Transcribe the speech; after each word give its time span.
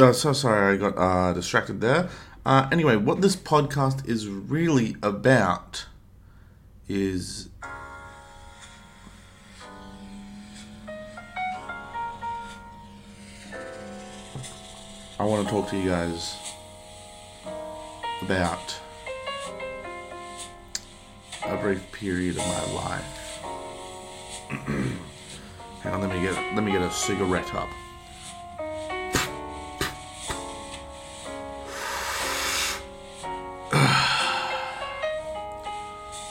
Oh, 0.00 0.12
so 0.12 0.32
sorry, 0.32 0.74
I 0.74 0.76
got 0.76 0.96
uh, 0.96 1.32
distracted 1.32 1.80
there. 1.80 2.08
Uh, 2.46 2.68
anyway, 2.70 2.94
what 2.94 3.20
this 3.20 3.34
podcast 3.34 4.08
is 4.08 4.28
really 4.28 4.94
about 5.02 5.86
is. 6.88 7.48
I 15.18 15.24
want 15.24 15.48
to 15.48 15.52
talk 15.52 15.68
to 15.70 15.76
you 15.76 15.88
guys 15.88 16.36
about 18.22 18.78
a 21.44 21.56
brief 21.56 21.90
period 21.90 22.36
of 22.36 22.46
my 22.46 22.72
life. 22.72 23.42
Hang 25.80 25.92
on, 25.92 26.00
let 26.02 26.10
me 26.10 26.22
get 26.22 26.36
let 26.54 26.62
me 26.62 26.70
get 26.70 26.82
a 26.82 26.90
cigarette 26.92 27.52
up. 27.52 27.68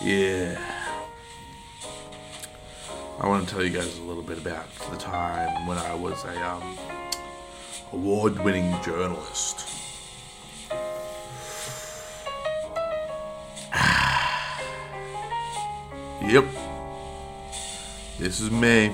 Yeah. 0.08 0.58
I 3.20 3.28
want 3.28 3.46
to 3.46 3.54
tell 3.54 3.64
you 3.64 3.72
guys 3.72 3.98
a 3.98 4.04
little 4.04 4.24
bit 4.24 4.38
about 4.38 4.74
the 4.90 4.96
time 4.96 5.68
when 5.68 5.78
I 5.78 5.94
was 5.96 6.24
a 6.24 6.50
um, 6.50 6.78
award-winning 7.92 8.76
journalist. 8.84 9.68
Yep. 16.20 16.46
This 18.18 18.42
is 18.42 18.52
me. 18.52 18.92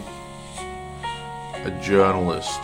A 1.63 1.71
journalist. 1.81 2.59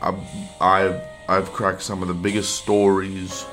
I've, 0.00 0.18
I've, 0.60 1.00
I've 1.28 1.52
cracked 1.52 1.82
some 1.82 2.02
of 2.02 2.08
the 2.08 2.14
biggest 2.14 2.56
stories 2.56 3.44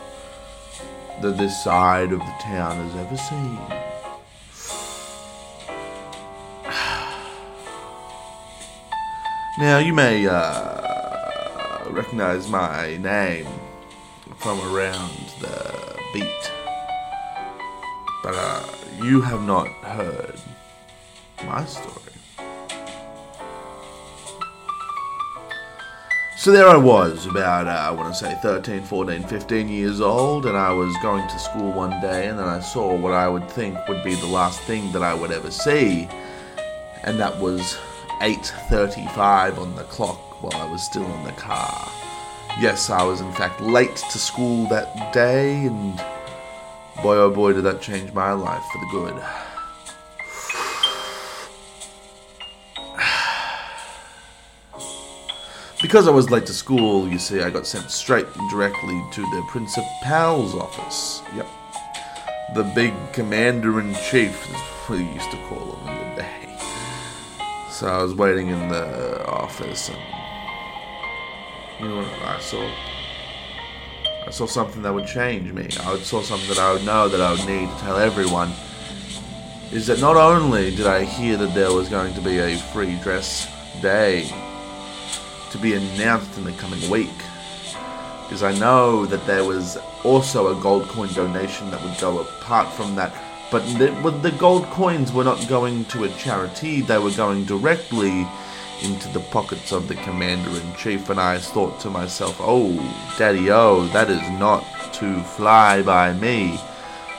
that 1.21 1.37
this 1.37 1.63
side 1.63 2.11
of 2.11 2.19
the 2.19 2.35
town 2.41 2.77
has 2.77 2.95
ever 2.95 3.17
seen. 3.17 3.59
Now, 9.59 9.77
you 9.77 9.93
may 9.93 10.25
uh, 10.27 11.89
recognize 11.89 12.49
my 12.49 12.97
name 12.97 13.47
from 14.37 14.59
around 14.73 15.11
the 15.39 15.99
beat, 16.13 16.51
but 18.23 18.33
uh, 18.33 18.63
you 19.03 19.21
have 19.21 19.43
not 19.43 19.67
heard 19.67 20.39
my 21.45 21.63
story. 21.65 22.00
So 26.41 26.51
there 26.51 26.67
I 26.67 26.75
was, 26.75 27.27
about, 27.27 27.67
uh, 27.67 27.69
I 27.69 27.91
want 27.91 28.11
to 28.15 28.19
say 28.19 28.33
13, 28.41 28.81
14, 28.81 29.25
15 29.25 29.69
years 29.69 30.01
old, 30.01 30.47
and 30.47 30.57
I 30.57 30.73
was 30.73 30.91
going 30.99 31.27
to 31.27 31.37
school 31.37 31.71
one 31.71 32.01
day, 32.01 32.29
and 32.29 32.39
then 32.39 32.47
I 32.47 32.59
saw 32.59 32.95
what 32.95 33.13
I 33.13 33.29
would 33.29 33.47
think 33.47 33.77
would 33.87 34.03
be 34.03 34.15
the 34.15 34.25
last 34.25 34.59
thing 34.61 34.91
that 34.93 35.03
I 35.03 35.13
would 35.13 35.31
ever 35.31 35.51
see, 35.51 36.09
and 37.03 37.19
that 37.19 37.39
was 37.39 37.77
8.35 38.21 39.59
on 39.59 39.75
the 39.75 39.83
clock 39.83 40.41
while 40.41 40.59
I 40.59 40.67
was 40.67 40.81
still 40.81 41.05
in 41.05 41.23
the 41.25 41.31
car. 41.33 41.87
Yes, 42.59 42.89
I 42.89 43.03
was 43.03 43.21
in 43.21 43.31
fact 43.33 43.61
late 43.61 43.97
to 43.97 44.17
school 44.17 44.67
that 44.69 45.13
day, 45.13 45.67
and 45.67 45.95
boy 47.03 47.17
oh 47.17 47.29
boy 47.29 47.53
did 47.53 47.65
that 47.65 47.83
change 47.83 48.13
my 48.13 48.31
life 48.31 48.63
for 48.63 48.79
the 48.79 48.87
good. 48.91 49.50
Because 55.91 56.07
I 56.07 56.11
was 56.11 56.31
late 56.31 56.45
to 56.45 56.53
school, 56.53 57.05
you 57.05 57.19
see, 57.19 57.41
I 57.41 57.49
got 57.49 57.67
sent 57.67 57.91
straight 57.91 58.25
directly 58.49 59.03
to 59.11 59.21
the 59.23 59.43
principal's 59.49 60.55
office. 60.55 61.21
Yep. 61.35 61.45
The 62.55 62.63
big 62.73 62.93
commander 63.11 63.77
in 63.81 63.93
chief 63.95 64.49
is 64.49 64.55
what 64.55 64.99
we 64.99 65.05
used 65.05 65.29
to 65.31 65.37
call 65.47 65.75
him 65.75 65.89
in 65.89 66.09
the 66.09 66.15
day. 66.15 66.57
So 67.69 67.87
I 67.87 68.01
was 68.01 68.15
waiting 68.15 68.47
in 68.47 68.69
the 68.69 69.27
office 69.27 69.89
and 69.89 69.97
you 71.81 71.89
know 71.89 71.97
what 71.97 72.21
I 72.21 72.39
saw? 72.39 72.65
I 74.27 74.29
saw 74.31 74.45
something 74.45 74.81
that 74.83 74.93
would 74.93 75.07
change 75.07 75.51
me. 75.51 75.65
I 75.81 75.99
saw 75.99 76.21
something 76.21 76.47
that 76.47 76.57
I 76.57 76.71
would 76.71 76.85
know 76.85 77.09
that 77.09 77.19
I 77.19 77.31
would 77.31 77.45
need 77.45 77.69
to 77.69 77.77
tell 77.81 77.97
everyone. 77.97 78.53
Is 79.73 79.87
that 79.87 79.99
not 79.99 80.15
only 80.15 80.73
did 80.73 80.87
I 80.87 81.03
hear 81.03 81.35
that 81.35 81.53
there 81.53 81.73
was 81.73 81.89
going 81.89 82.13
to 82.13 82.21
be 82.21 82.37
a 82.37 82.57
free 82.71 82.95
dress 83.03 83.51
day 83.81 84.50
to 85.51 85.57
be 85.57 85.73
announced 85.73 86.37
in 86.37 86.43
the 86.43 86.51
coming 86.53 86.89
week, 86.89 87.09
Because 88.23 88.43
I 88.43 88.57
know 88.57 89.05
that 89.05 89.25
there 89.27 89.43
was 89.43 89.77
also 90.03 90.57
a 90.57 90.61
gold 90.61 90.87
coin 90.87 91.09
donation 91.13 91.69
that 91.71 91.83
would 91.83 91.99
go 91.99 92.19
apart 92.19 92.71
from 92.73 92.95
that. 92.95 93.13
But 93.51 93.65
the, 93.77 93.91
the 94.21 94.31
gold 94.31 94.65
coins 94.67 95.11
were 95.11 95.25
not 95.25 95.45
going 95.49 95.85
to 95.85 96.05
a 96.05 96.09
charity, 96.09 96.81
they 96.81 96.97
were 96.97 97.11
going 97.11 97.43
directly 97.45 98.25
into 98.81 99.09
the 99.09 99.19
pockets 99.19 99.71
of 99.71 99.87
the 99.87 99.95
commander 99.95 100.49
in 100.49 100.75
chief, 100.75 101.09
and 101.09 101.19
I 101.19 101.37
thought 101.37 101.79
to 101.81 101.89
myself, 101.89 102.37
oh, 102.39 102.73
daddy, 103.17 103.51
oh, 103.51 103.85
that 103.87 104.09
is 104.09 104.21
not 104.39 104.65
to 104.93 105.21
fly 105.23 105.81
by 105.81 106.13
me. 106.13 106.57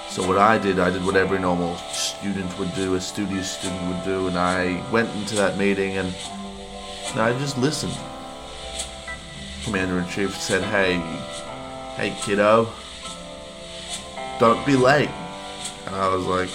So 0.08 0.26
what 0.26 0.38
I 0.38 0.58
did, 0.58 0.78
I 0.78 0.90
did 0.90 1.04
what 1.04 1.16
every 1.16 1.38
normal 1.38 1.76
student 1.92 2.58
would 2.58 2.74
do, 2.74 2.94
a 2.94 3.00
studious 3.00 3.50
student 3.50 3.88
would 3.88 4.04
do, 4.04 4.26
and 4.28 4.38
I 4.38 4.82
went 4.90 5.08
into 5.16 5.34
that 5.36 5.56
meeting 5.56 5.98
and, 5.98 6.14
and 7.12 7.20
I 7.20 7.38
just 7.38 7.56
listened. 7.58 7.96
Commander 9.64 9.98
in 9.98 10.08
chief 10.08 10.34
said, 10.34 10.62
hey, 10.62 10.98
hey 11.96 12.16
kiddo, 12.20 12.72
don't 14.38 14.64
be 14.66 14.76
late. 14.76 15.10
And 15.86 15.94
I 15.94 16.14
was 16.14 16.26
like, 16.26 16.50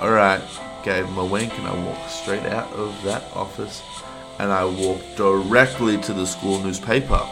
alright 0.00 0.42
gave 0.84 1.06
him 1.06 1.18
a 1.18 1.24
wink, 1.24 1.58
and 1.58 1.66
I 1.66 1.74
walked 1.84 2.10
straight 2.10 2.44
out 2.44 2.70
of 2.74 3.02
that 3.02 3.24
office 3.34 3.82
and 4.38 4.52
I 4.52 4.64
walked 4.64 5.16
directly 5.16 5.96
to 5.98 6.12
the 6.12 6.26
school 6.26 6.58
newspaper. 6.60 7.26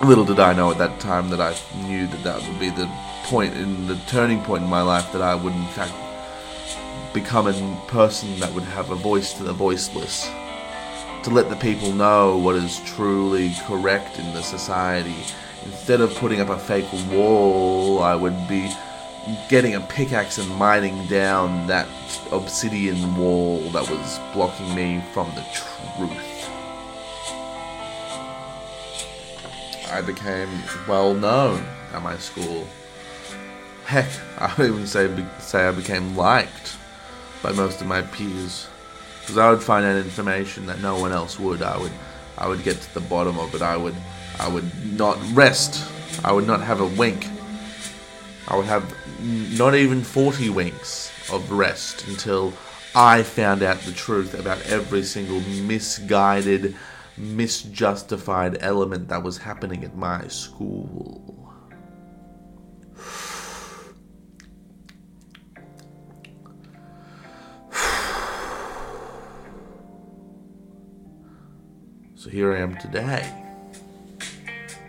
Little 0.04 0.24
did 0.24 0.40
I 0.40 0.54
know 0.54 0.70
at 0.70 0.78
that 0.78 0.98
time 1.00 1.28
that 1.30 1.40
I 1.40 1.54
knew 1.86 2.06
that 2.06 2.22
that 2.22 2.48
would 2.48 2.58
be 2.58 2.70
the 2.70 2.90
point 3.24 3.54
in 3.54 3.86
the 3.86 3.96
turning 4.06 4.40
point 4.42 4.62
in 4.62 4.70
my 4.70 4.82
life 4.82 5.12
that 5.12 5.22
I 5.22 5.34
would, 5.34 5.52
in 5.52 5.66
fact, 5.66 5.92
become 7.12 7.48
a 7.48 7.80
person 7.88 8.38
that 8.40 8.52
would 8.54 8.64
have 8.64 8.90
a 8.90 8.94
voice 8.94 9.34
to 9.34 9.42
the 9.42 9.52
voiceless. 9.52 10.26
To 11.24 11.30
let 11.30 11.48
the 11.48 11.56
people 11.56 11.92
know 11.92 12.36
what 12.36 12.56
is 12.56 12.80
truly 12.80 13.54
correct 13.66 14.18
in 14.18 14.34
the 14.34 14.42
society. 14.42 15.14
Instead 15.64 16.00
of 16.00 16.12
putting 16.16 16.40
up 16.40 16.48
a 16.48 16.58
fake 16.58 16.92
wall, 17.12 18.02
I 18.02 18.16
would 18.16 18.48
be 18.48 18.68
getting 19.48 19.76
a 19.76 19.80
pickaxe 19.80 20.38
and 20.38 20.48
mining 20.56 21.06
down 21.06 21.68
that 21.68 21.86
obsidian 22.32 23.14
wall 23.14 23.60
that 23.70 23.88
was 23.88 24.18
blocking 24.34 24.74
me 24.74 25.00
from 25.12 25.28
the 25.36 25.44
truth. 25.54 26.48
I 29.92 30.02
became 30.04 30.48
well 30.88 31.14
known 31.14 31.64
at 31.92 32.02
my 32.02 32.16
school. 32.16 32.66
Heck, 33.84 34.08
I 34.38 34.52
would 34.58 34.66
even 34.66 34.86
say 34.88 35.08
say 35.38 35.68
I 35.68 35.70
became 35.70 36.16
liked 36.16 36.76
by 37.44 37.52
most 37.52 37.80
of 37.80 37.86
my 37.86 38.02
peers 38.02 38.66
because 39.22 39.38
I 39.38 39.50
would 39.50 39.62
find 39.62 39.86
out 39.86 39.96
information 39.96 40.66
that 40.66 40.80
no 40.80 40.98
one 40.98 41.12
else 41.12 41.38
would. 41.38 41.62
I 41.62 41.78
would 41.78 41.92
I 42.36 42.48
would 42.48 42.62
get 42.62 42.80
to 42.80 42.94
the 42.94 43.00
bottom 43.00 43.38
of 43.38 43.54
it. 43.54 43.62
I 43.62 43.76
would 43.76 43.94
I 44.38 44.48
would 44.48 44.98
not 44.98 45.18
rest. 45.32 45.88
I 46.24 46.32
would 46.32 46.46
not 46.46 46.60
have 46.60 46.80
a 46.80 46.86
wink. 46.86 47.26
I 48.48 48.56
would 48.56 48.66
have 48.66 48.94
not 49.56 49.74
even 49.74 50.02
40 50.02 50.50
winks 50.50 51.12
of 51.32 51.50
rest 51.50 52.06
until 52.08 52.52
I 52.94 53.22
found 53.22 53.62
out 53.62 53.78
the 53.80 53.92
truth 53.92 54.38
about 54.38 54.60
every 54.66 55.04
single 55.04 55.40
misguided, 55.40 56.76
misjustified 57.16 58.58
element 58.60 59.08
that 59.08 59.22
was 59.22 59.38
happening 59.38 59.84
at 59.84 59.96
my 59.96 60.26
school. 60.28 61.41
So 72.22 72.30
here 72.30 72.54
I 72.54 72.60
am 72.60 72.76
today. 72.76 73.34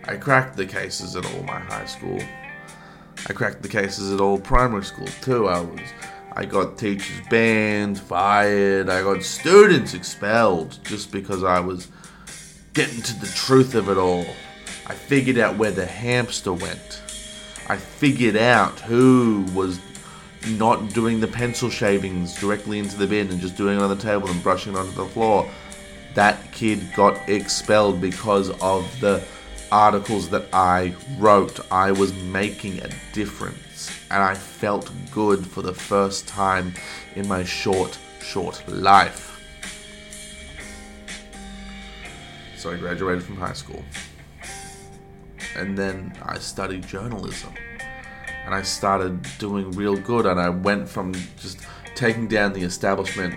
I 0.04 0.14
cracked 0.14 0.56
the 0.56 0.66
cases 0.66 1.16
at 1.16 1.26
all 1.26 1.42
my 1.42 1.58
high 1.58 1.84
school. 1.84 2.20
I 3.28 3.32
cracked 3.32 3.60
the 3.60 3.68
cases 3.68 4.12
at 4.12 4.20
all 4.20 4.38
primary 4.38 4.84
school 4.84 5.08
too. 5.20 5.48
I 5.48 5.58
was 5.58 5.80
I 6.34 6.44
got 6.44 6.78
teachers 6.78 7.26
banned, 7.30 7.98
fired, 7.98 8.88
I 8.88 9.02
got 9.02 9.24
students 9.24 9.94
expelled 9.94 10.78
just 10.84 11.10
because 11.10 11.42
I 11.42 11.58
was 11.58 11.88
getting 12.72 13.02
to 13.02 13.18
the 13.18 13.26
truth 13.26 13.74
of 13.74 13.88
it 13.88 13.98
all. 13.98 14.24
I 14.86 14.94
figured 14.94 15.38
out 15.38 15.56
where 15.56 15.72
the 15.72 15.86
hamster 15.86 16.52
went. 16.52 17.02
I 17.68 17.78
figured 17.78 18.36
out 18.36 18.78
who 18.78 19.44
was 19.52 19.80
not 20.50 20.90
doing 20.90 21.18
the 21.18 21.26
pencil 21.26 21.68
shavings 21.68 22.38
directly 22.38 22.78
into 22.78 22.96
the 22.96 23.08
bin 23.08 23.28
and 23.28 23.40
just 23.40 23.56
doing 23.56 23.76
it 23.76 23.82
on 23.82 23.90
the 23.90 24.00
table 24.00 24.28
and 24.28 24.40
brushing 24.40 24.74
it 24.74 24.78
onto 24.78 24.92
the 24.92 25.06
floor. 25.06 25.50
That 26.14 26.52
kid 26.52 26.80
got 26.94 27.28
expelled 27.28 28.00
because 28.00 28.50
of 28.60 29.00
the 29.00 29.24
articles 29.72 30.28
that 30.30 30.46
I 30.52 30.94
wrote. 31.18 31.60
I 31.72 31.90
was 31.90 32.14
making 32.14 32.78
a 32.80 32.88
difference, 33.12 33.90
and 34.10 34.22
I 34.22 34.34
felt 34.34 34.90
good 35.10 35.44
for 35.46 35.62
the 35.62 35.74
first 35.74 36.28
time 36.28 36.72
in 37.16 37.26
my 37.26 37.42
short, 37.42 37.98
short 38.20 38.62
life. 38.68 39.32
So 42.56 42.72
I 42.72 42.76
graduated 42.76 43.22
from 43.22 43.36
high 43.36 43.52
school. 43.52 43.84
And 45.56 45.76
then 45.76 46.16
I 46.22 46.38
studied 46.38 46.86
journalism. 46.86 47.52
And 48.46 48.54
I 48.54 48.62
started 48.62 49.26
doing 49.38 49.70
real 49.72 49.96
good. 49.96 50.26
And 50.26 50.40
I 50.40 50.48
went 50.48 50.88
from 50.88 51.14
just 51.38 51.60
taking 51.94 52.26
down 52.26 52.52
the 52.52 52.62
establishment 52.62 53.34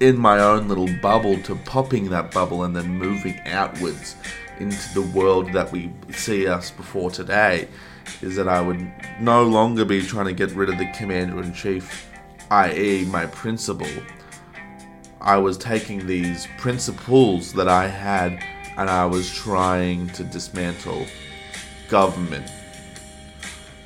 in 0.00 0.18
my 0.18 0.40
own 0.40 0.68
little 0.68 0.88
bubble 1.00 1.40
to 1.42 1.54
popping 1.56 2.10
that 2.10 2.32
bubble 2.32 2.64
and 2.64 2.74
then 2.74 2.88
moving 2.88 3.38
outwards 3.46 4.16
into 4.58 4.94
the 4.94 5.02
world 5.02 5.52
that 5.52 5.70
we 5.72 5.92
see 6.12 6.46
us 6.46 6.70
before 6.70 7.10
today. 7.10 7.68
Is 8.20 8.36
that 8.36 8.48
I 8.48 8.60
would 8.60 8.86
no 9.18 9.44
longer 9.44 9.84
be 9.84 10.02
trying 10.02 10.26
to 10.26 10.34
get 10.34 10.50
rid 10.50 10.68
of 10.68 10.78
the 10.78 10.90
commander 10.92 11.42
in 11.42 11.54
chief, 11.54 12.10
i.e., 12.50 13.06
my 13.06 13.24
principal 13.26 13.88
I 15.24 15.38
was 15.38 15.56
taking 15.56 16.06
these 16.06 16.46
principles 16.58 17.54
that 17.54 17.66
I 17.66 17.88
had 17.88 18.44
and 18.76 18.90
I 18.90 19.06
was 19.06 19.32
trying 19.32 20.08
to 20.08 20.22
dismantle 20.22 21.06
government. 21.88 22.46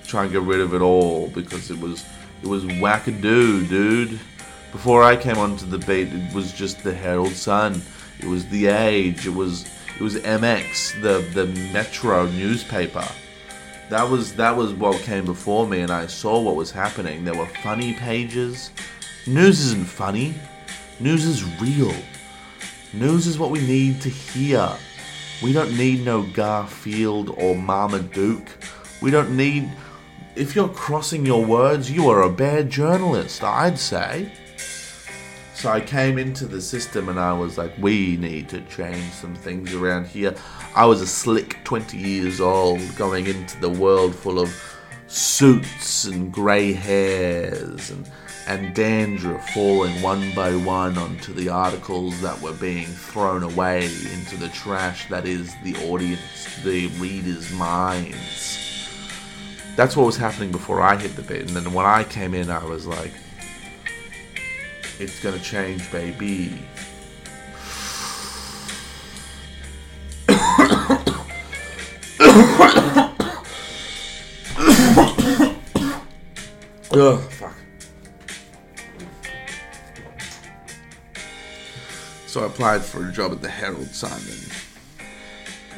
Try 0.04 0.24
and 0.24 0.32
get 0.32 0.42
rid 0.42 0.58
of 0.58 0.74
it 0.74 0.80
all 0.80 1.28
because 1.28 1.70
it 1.70 1.78
was 1.78 2.04
it 2.42 2.48
was 2.48 2.64
wackadoo, 2.64 3.68
dude. 3.68 4.18
Before 4.72 5.02
I 5.02 5.16
came 5.16 5.38
onto 5.38 5.64
the 5.64 5.78
beat, 5.78 6.12
it 6.12 6.34
was 6.34 6.52
just 6.52 6.82
the 6.82 6.94
Herald 6.94 7.32
Sun. 7.32 7.80
It 8.20 8.26
was 8.26 8.46
the 8.48 8.66
Age. 8.66 9.26
It 9.26 9.34
was 9.34 9.66
it 9.96 10.02
was 10.02 10.16
MX, 10.16 11.00
the 11.02 11.26
the 11.34 11.46
Metro 11.72 12.26
newspaper. 12.26 13.06
That 13.88 14.08
was 14.08 14.34
that 14.34 14.54
was 14.54 14.74
what 14.74 15.00
came 15.02 15.24
before 15.24 15.66
me, 15.66 15.80
and 15.80 15.90
I 15.90 16.06
saw 16.06 16.40
what 16.40 16.56
was 16.56 16.70
happening. 16.70 17.24
There 17.24 17.34
were 17.34 17.46
funny 17.62 17.94
pages. 17.94 18.70
News 19.26 19.60
isn't 19.60 19.86
funny. 19.86 20.34
News 21.00 21.24
is 21.24 21.44
real. 21.60 21.94
News 22.92 23.26
is 23.26 23.38
what 23.38 23.50
we 23.50 23.60
need 23.60 24.00
to 24.02 24.10
hear. 24.10 24.70
We 25.42 25.52
don't 25.52 25.76
need 25.76 26.04
no 26.04 26.22
Garfield 26.22 27.30
or 27.38 27.54
Marmaduke. 27.54 28.50
We 29.00 29.10
don't 29.10 29.36
need. 29.36 29.70
If 30.36 30.54
you're 30.54 30.68
crossing 30.68 31.24
your 31.24 31.44
words, 31.44 31.90
you 31.90 32.08
are 32.10 32.22
a 32.22 32.30
bad 32.30 32.70
journalist, 32.70 33.42
I'd 33.42 33.78
say. 33.78 34.32
So 35.58 35.70
I 35.70 35.80
came 35.80 36.18
into 36.18 36.46
the 36.46 36.60
system 36.60 37.08
and 37.08 37.18
I 37.18 37.32
was 37.32 37.58
like, 37.58 37.72
we 37.78 38.16
need 38.16 38.48
to 38.50 38.60
change 38.66 39.10
some 39.10 39.34
things 39.34 39.74
around 39.74 40.06
here. 40.06 40.36
I 40.76 40.86
was 40.86 41.00
a 41.00 41.06
slick 41.06 41.58
20 41.64 41.98
years 41.98 42.40
old 42.40 42.80
going 42.94 43.26
into 43.26 43.60
the 43.60 43.68
world 43.68 44.14
full 44.14 44.38
of 44.38 44.54
suits 45.08 46.04
and 46.04 46.32
grey 46.32 46.72
hairs 46.72 47.90
and 47.90 48.08
and 48.46 48.72
dandruff 48.72 49.50
falling 49.50 50.00
one 50.00 50.32
by 50.32 50.54
one 50.54 50.96
onto 50.96 51.34
the 51.34 51.48
articles 51.48 52.20
that 52.20 52.40
were 52.40 52.54
being 52.54 52.86
thrown 52.86 53.42
away 53.42 53.86
into 54.14 54.36
the 54.36 54.48
trash 54.50 55.08
that 55.08 55.26
is 55.26 55.52
the 55.64 55.74
audience, 55.88 56.56
the 56.62 56.86
reader's 57.00 57.52
minds. 57.52 58.88
That's 59.74 59.96
what 59.96 60.06
was 60.06 60.16
happening 60.16 60.52
before 60.52 60.80
I 60.80 60.96
hit 60.96 61.16
the 61.16 61.22
bit, 61.22 61.48
and 61.48 61.50
then 61.50 61.72
when 61.72 61.84
I 61.84 62.04
came 62.04 62.32
in, 62.32 62.48
I 62.48 62.64
was 62.64 62.86
like, 62.86 63.12
it's 65.00 65.20
gonna 65.22 65.38
change, 65.38 65.90
baby. 65.92 66.58
Ugh, 76.90 77.20
fuck. 77.30 77.54
So 82.26 82.42
I 82.42 82.46
applied 82.46 82.82
for 82.82 83.08
a 83.08 83.12
job 83.12 83.32
at 83.32 83.40
the 83.40 83.48
Herald 83.48 83.94
Sun. 83.94 84.20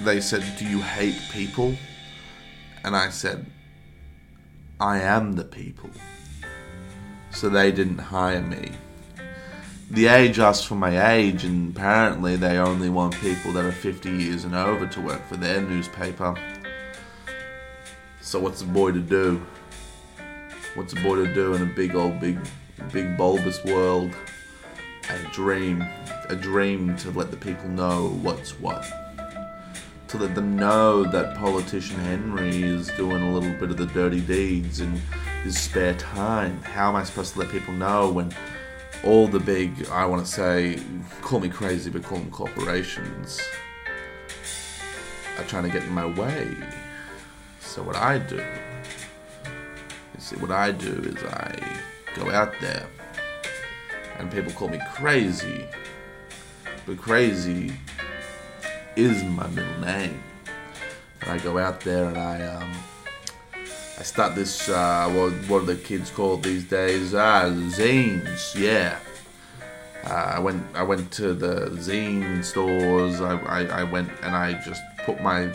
they 0.00 0.20
said, 0.20 0.42
Do 0.58 0.64
you 0.66 0.80
hate 0.80 1.20
people? 1.30 1.76
And 2.84 2.96
I 2.96 3.10
said, 3.10 3.44
I 4.80 5.00
am 5.00 5.34
the 5.34 5.44
people. 5.44 5.90
So 7.30 7.50
they 7.50 7.70
didn't 7.70 7.98
hire 7.98 8.40
me. 8.40 8.72
The 9.90 10.06
age 10.06 10.38
asked 10.38 10.66
for 10.66 10.76
my 10.76 11.12
age, 11.12 11.44
and 11.44 11.76
apparently 11.76 12.36
they 12.36 12.58
only 12.58 12.88
want 12.88 13.14
people 13.16 13.52
that 13.52 13.64
are 13.64 13.72
50 13.72 14.08
years 14.08 14.44
and 14.44 14.54
over 14.54 14.86
to 14.86 15.00
work 15.00 15.26
for 15.26 15.36
their 15.36 15.60
newspaper. 15.60 16.34
So 18.20 18.38
what's 18.38 18.60
the 18.60 18.68
boy 18.68 18.92
to 18.92 19.00
do? 19.00 19.44
What's 20.74 20.92
a 20.92 20.96
boy 21.02 21.16
to 21.16 21.34
do 21.34 21.54
in 21.54 21.62
a 21.62 21.66
big 21.66 21.96
old, 21.96 22.20
big, 22.20 22.38
big 22.92 23.16
bulbous 23.16 23.62
world? 23.64 24.14
A 25.08 25.18
dream 25.32 25.84
a 26.30 26.36
dream 26.36 26.96
to 26.96 27.10
let 27.10 27.32
the 27.32 27.36
people 27.36 27.68
know 27.68 28.10
what's 28.22 28.58
what. 28.60 28.86
To 30.08 30.16
let 30.16 30.36
them 30.36 30.56
know 30.56 31.02
that 31.02 31.36
politician 31.36 31.98
Henry 31.98 32.62
is 32.62 32.88
doing 32.92 33.22
a 33.22 33.34
little 33.34 33.52
bit 33.58 33.70
of 33.70 33.76
the 33.76 33.86
dirty 33.86 34.20
deeds 34.20 34.80
in 34.80 35.00
his 35.42 35.58
spare 35.58 35.94
time. 35.94 36.62
How 36.62 36.88
am 36.88 36.96
I 36.96 37.02
supposed 37.02 37.32
to 37.34 37.40
let 37.40 37.50
people 37.50 37.74
know 37.74 38.10
when 38.10 38.32
all 39.04 39.26
the 39.26 39.40
big, 39.40 39.86
I 39.88 40.04
want 40.06 40.24
to 40.24 40.30
say, 40.30 40.80
call 41.22 41.40
me 41.40 41.48
crazy, 41.48 41.90
but 41.90 42.02
call 42.02 42.18
them 42.18 42.30
corporations, 42.30 43.40
are 45.38 45.44
trying 45.44 45.64
to 45.64 45.70
get 45.70 45.82
in 45.82 45.92
my 45.92 46.06
way? 46.06 46.56
So 47.60 47.82
what 47.82 47.96
I 47.96 48.18
do, 48.18 48.36
you 48.36 50.20
see, 50.20 50.36
what 50.36 50.50
I 50.50 50.72
do 50.72 50.92
is 50.92 51.22
I 51.24 51.58
go 52.16 52.30
out 52.30 52.52
there 52.60 52.86
and 54.18 54.30
people 54.30 54.52
call 54.52 54.68
me 54.68 54.80
crazy 54.94 55.66
but 56.86 56.98
crazy 56.98 57.72
is 58.96 59.22
my 59.22 59.46
middle 59.48 59.80
name. 59.80 60.22
And 61.20 61.30
I 61.30 61.38
go 61.38 61.58
out 61.58 61.80
there 61.82 62.06
and 62.06 62.18
I 62.18 62.42
um, 62.42 62.72
I 64.00 64.02
start 64.02 64.34
this 64.34 64.70
uh, 64.70 65.10
what 65.14 65.32
what 65.46 65.62
are 65.62 65.66
the 65.66 65.76
kids 65.76 66.10
called 66.10 66.42
these 66.42 66.64
days? 66.64 67.14
Ah, 67.14 67.44
zines. 67.68 68.54
Yeah. 68.54 68.98
Uh, 70.02 70.36
I 70.36 70.38
went 70.38 70.64
I 70.74 70.82
went 70.82 71.12
to 71.20 71.34
the 71.34 71.68
zine 71.76 72.42
stores. 72.42 73.20
I, 73.20 73.36
I, 73.40 73.80
I 73.80 73.82
went 73.82 74.08
and 74.22 74.34
I 74.34 74.54
just 74.64 74.80
put 75.04 75.20
my 75.20 75.52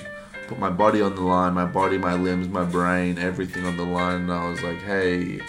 put 0.48 0.60
my 0.60 0.70
body 0.70 1.02
on 1.02 1.16
the 1.16 1.22
line, 1.22 1.56
my 1.56 1.66
body, 1.66 1.98
my 1.98 2.14
limbs, 2.14 2.48
my 2.48 2.64
brain, 2.64 3.18
everything 3.18 3.66
on 3.66 3.78
the 3.78 3.84
line. 3.84 4.22
And 4.22 4.32
I 4.32 4.48
was 4.48 4.62
like, 4.62 4.80
hey, 4.84 5.42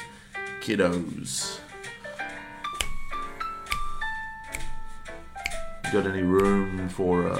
kiddos 0.62 1.60
Got 5.92 6.06
any 6.06 6.22
room 6.22 6.88
for 6.88 7.26
a, 7.26 7.36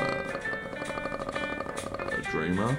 a 2.13 2.23
dreamer? 2.31 2.77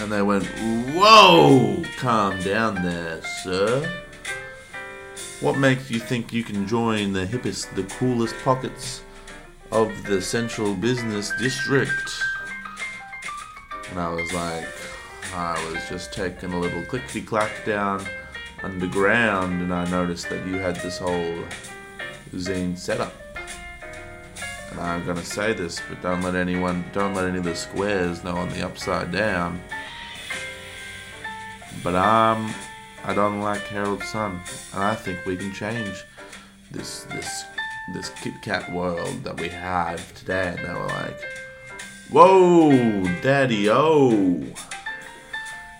And 0.00 0.10
they 0.10 0.22
went, 0.22 0.46
Whoa! 0.94 1.84
Calm 1.98 2.40
down 2.40 2.76
there, 2.76 3.20
sir. 3.42 3.88
What 5.40 5.58
makes 5.58 5.90
you 5.90 5.98
think 6.00 6.32
you 6.32 6.42
can 6.42 6.66
join 6.66 7.12
the 7.12 7.26
hippest, 7.26 7.74
the 7.74 7.84
coolest 7.84 8.34
pockets 8.42 9.02
of 9.70 9.90
the 10.04 10.22
central 10.22 10.74
business 10.74 11.32
district? 11.38 12.10
And 13.90 14.00
I 14.00 14.10
was 14.10 14.32
like, 14.32 14.66
I 15.34 15.52
was 15.70 15.86
just 15.88 16.12
taking 16.12 16.52
a 16.52 16.58
little 16.58 16.82
clickety 16.86 17.20
clack 17.22 17.64
down 17.64 18.04
underground, 18.62 19.62
and 19.62 19.72
I 19.72 19.88
noticed 19.90 20.28
that 20.30 20.46
you 20.46 20.54
had 20.54 20.76
this 20.76 20.98
whole 20.98 21.44
zine 22.34 22.76
setup. 22.76 23.14
And 24.70 24.80
I'm 24.80 25.04
gonna 25.04 25.24
say 25.24 25.52
this, 25.52 25.80
but 25.88 26.00
don't 26.02 26.22
let 26.22 26.34
anyone, 26.34 26.84
don't 26.92 27.14
let 27.14 27.26
any 27.26 27.38
of 27.38 27.44
the 27.44 27.54
squares 27.54 28.22
know 28.24 28.36
on 28.36 28.48
the 28.50 28.64
upside 28.64 29.10
down. 29.10 29.60
But 31.82 31.94
um, 31.94 32.52
I 33.04 33.14
don't 33.14 33.40
like 33.40 33.62
Herald 33.62 34.02
Sun, 34.02 34.40
and 34.74 34.82
I 34.82 34.94
think 34.94 35.24
we 35.24 35.36
can 35.36 35.52
change 35.52 36.04
this 36.70 37.04
this 37.04 37.44
this 37.94 38.10
Kit 38.20 38.34
Kat 38.42 38.70
world 38.72 39.24
that 39.24 39.40
we 39.40 39.48
have 39.48 40.14
today. 40.14 40.54
And 40.56 40.68
they 40.68 40.72
were 40.72 40.86
like, 40.86 41.20
"Whoa, 42.10 43.02
Daddy, 43.22 43.68
oh, 43.70 44.44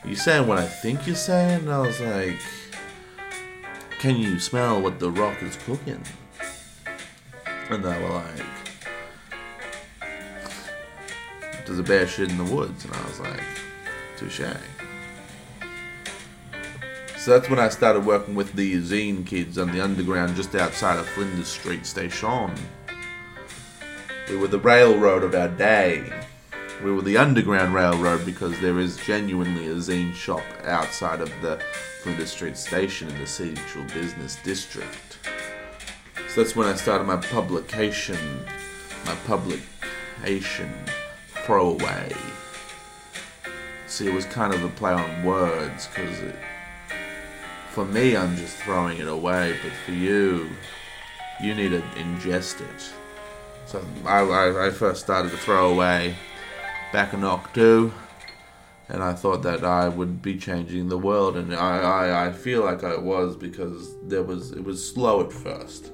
you 0.05 0.15
saying 0.15 0.47
what 0.47 0.59
I 0.59 0.67
think 0.67 1.07
you're 1.07 1.17
saying?" 1.17 1.63
And 1.63 1.73
I 1.73 1.81
was 1.81 2.01
like, 2.01 2.41
"Can 3.99 4.17
you 4.17 4.39
smell 4.39 4.81
what 4.81 4.99
the 4.99 5.11
Rock 5.11 5.43
is 5.43 5.57
cooking?" 5.57 6.03
And 7.71 7.85
they 7.85 8.03
were 8.03 8.09
like, 8.09 8.47
there's 11.71 11.79
a 11.79 11.85
bear 11.85 12.05
shit 12.05 12.29
in 12.29 12.37
the 12.37 12.53
woods. 12.53 12.85
And 12.85 12.93
I 12.93 13.05
was 13.05 13.21
like, 13.21 13.45
touche. 14.17 14.41
So 17.21 17.33
that's 17.33 17.51
when 17.51 17.59
I 17.59 17.69
started 17.69 18.07
working 18.07 18.35
with 18.35 18.55
the 18.55 18.77
zine 18.77 19.27
kids 19.27 19.59
on 19.59 19.73
the 19.73 19.85
underground 19.85 20.37
just 20.37 20.55
outside 20.55 20.99
of 20.99 21.07
Flinders 21.07 21.49
Street 21.49 21.85
Station. 21.85 22.51
We 24.31 24.39
were 24.39 24.49
the 24.49 24.59
railroad 24.59 25.23
of 25.23 25.35
our 25.35 25.49
day. 25.49 26.11
We 26.83 26.91
were 26.91 27.03
the 27.03 27.19
underground 27.19 27.75
railroad 27.75 28.25
because 28.25 28.59
there 28.61 28.79
is 28.79 28.97
genuinely 28.97 29.67
a 29.67 29.75
zine 29.75 30.15
shop 30.15 30.43
outside 30.65 31.21
of 31.21 31.31
the 31.43 31.61
Flinders 32.03 32.31
Street 32.31 32.57
Station 32.57 33.11
in 33.11 33.19
the 33.19 33.27
Central 33.27 33.85
Business 33.93 34.39
District. 34.43 35.19
So 36.31 36.43
that's 36.43 36.57
when 36.57 36.69
I 36.69 36.75
started 36.75 37.05
my 37.05 37.19
publication, 37.19 38.47
my 39.05 39.15
publication 39.27 40.73
throwaway. 41.45 42.15
See, 43.89 44.07
it 44.07 44.15
was 44.15 44.25
kind 44.25 44.55
of 44.55 44.65
a 44.65 44.71
play 44.71 44.93
on 44.93 45.23
words 45.23 45.87
because 45.89 46.19
for 47.71 47.85
me, 47.85 48.17
I'm 48.17 48.37
just 48.37 48.57
throwing 48.57 48.99
it 48.99 49.09
away, 49.09 49.57
but 49.63 49.73
for 49.85 49.93
you, 49.93 50.51
you 51.43 51.55
need 51.55 51.71
to 51.71 51.81
ingest 51.97 52.61
it. 52.61 52.93
So 53.67 53.85
I, 54.05 54.21
I, 54.21 54.67
I 54.67 54.71
first 54.71 55.03
started 55.03 55.31
to 55.31 55.39
throw 55.39 55.73
away 55.73 56.17
back 56.93 57.15
in 57.15 57.23
Octo, 57.23 57.93
and 58.89 59.03
I 59.03 59.13
thought 59.13 59.43
that 59.43 59.65
I 59.65 59.89
would 59.89 60.21
be 60.21 60.37
changing 60.37 60.89
the 60.89 60.99
world, 60.99 61.37
and 61.37 61.55
I, 61.55 61.79
I, 61.79 62.27
I 62.27 62.33
feel 62.33 62.65
like 62.65 62.83
I 62.83 62.97
was 62.97 63.37
because 63.37 63.97
there 64.03 64.25
was 64.25 64.51
it 64.51 64.65
was 64.65 64.87
slow 64.87 65.21
at 65.25 65.33
first, 65.33 65.93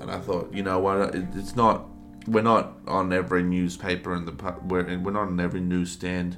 and 0.00 0.10
I 0.10 0.20
thought, 0.20 0.52
you 0.52 0.62
know 0.62 0.78
what, 0.78 1.14
it, 1.14 1.24
it's 1.34 1.56
not 1.56 1.86
we're 2.26 2.42
not 2.42 2.74
on 2.86 3.12
every 3.12 3.42
newspaper 3.42 4.14
in 4.14 4.26
the 4.26 4.54
we're 4.64 4.98
we're 4.98 5.12
not 5.12 5.28
on 5.28 5.40
every 5.40 5.60
newsstand, 5.60 6.36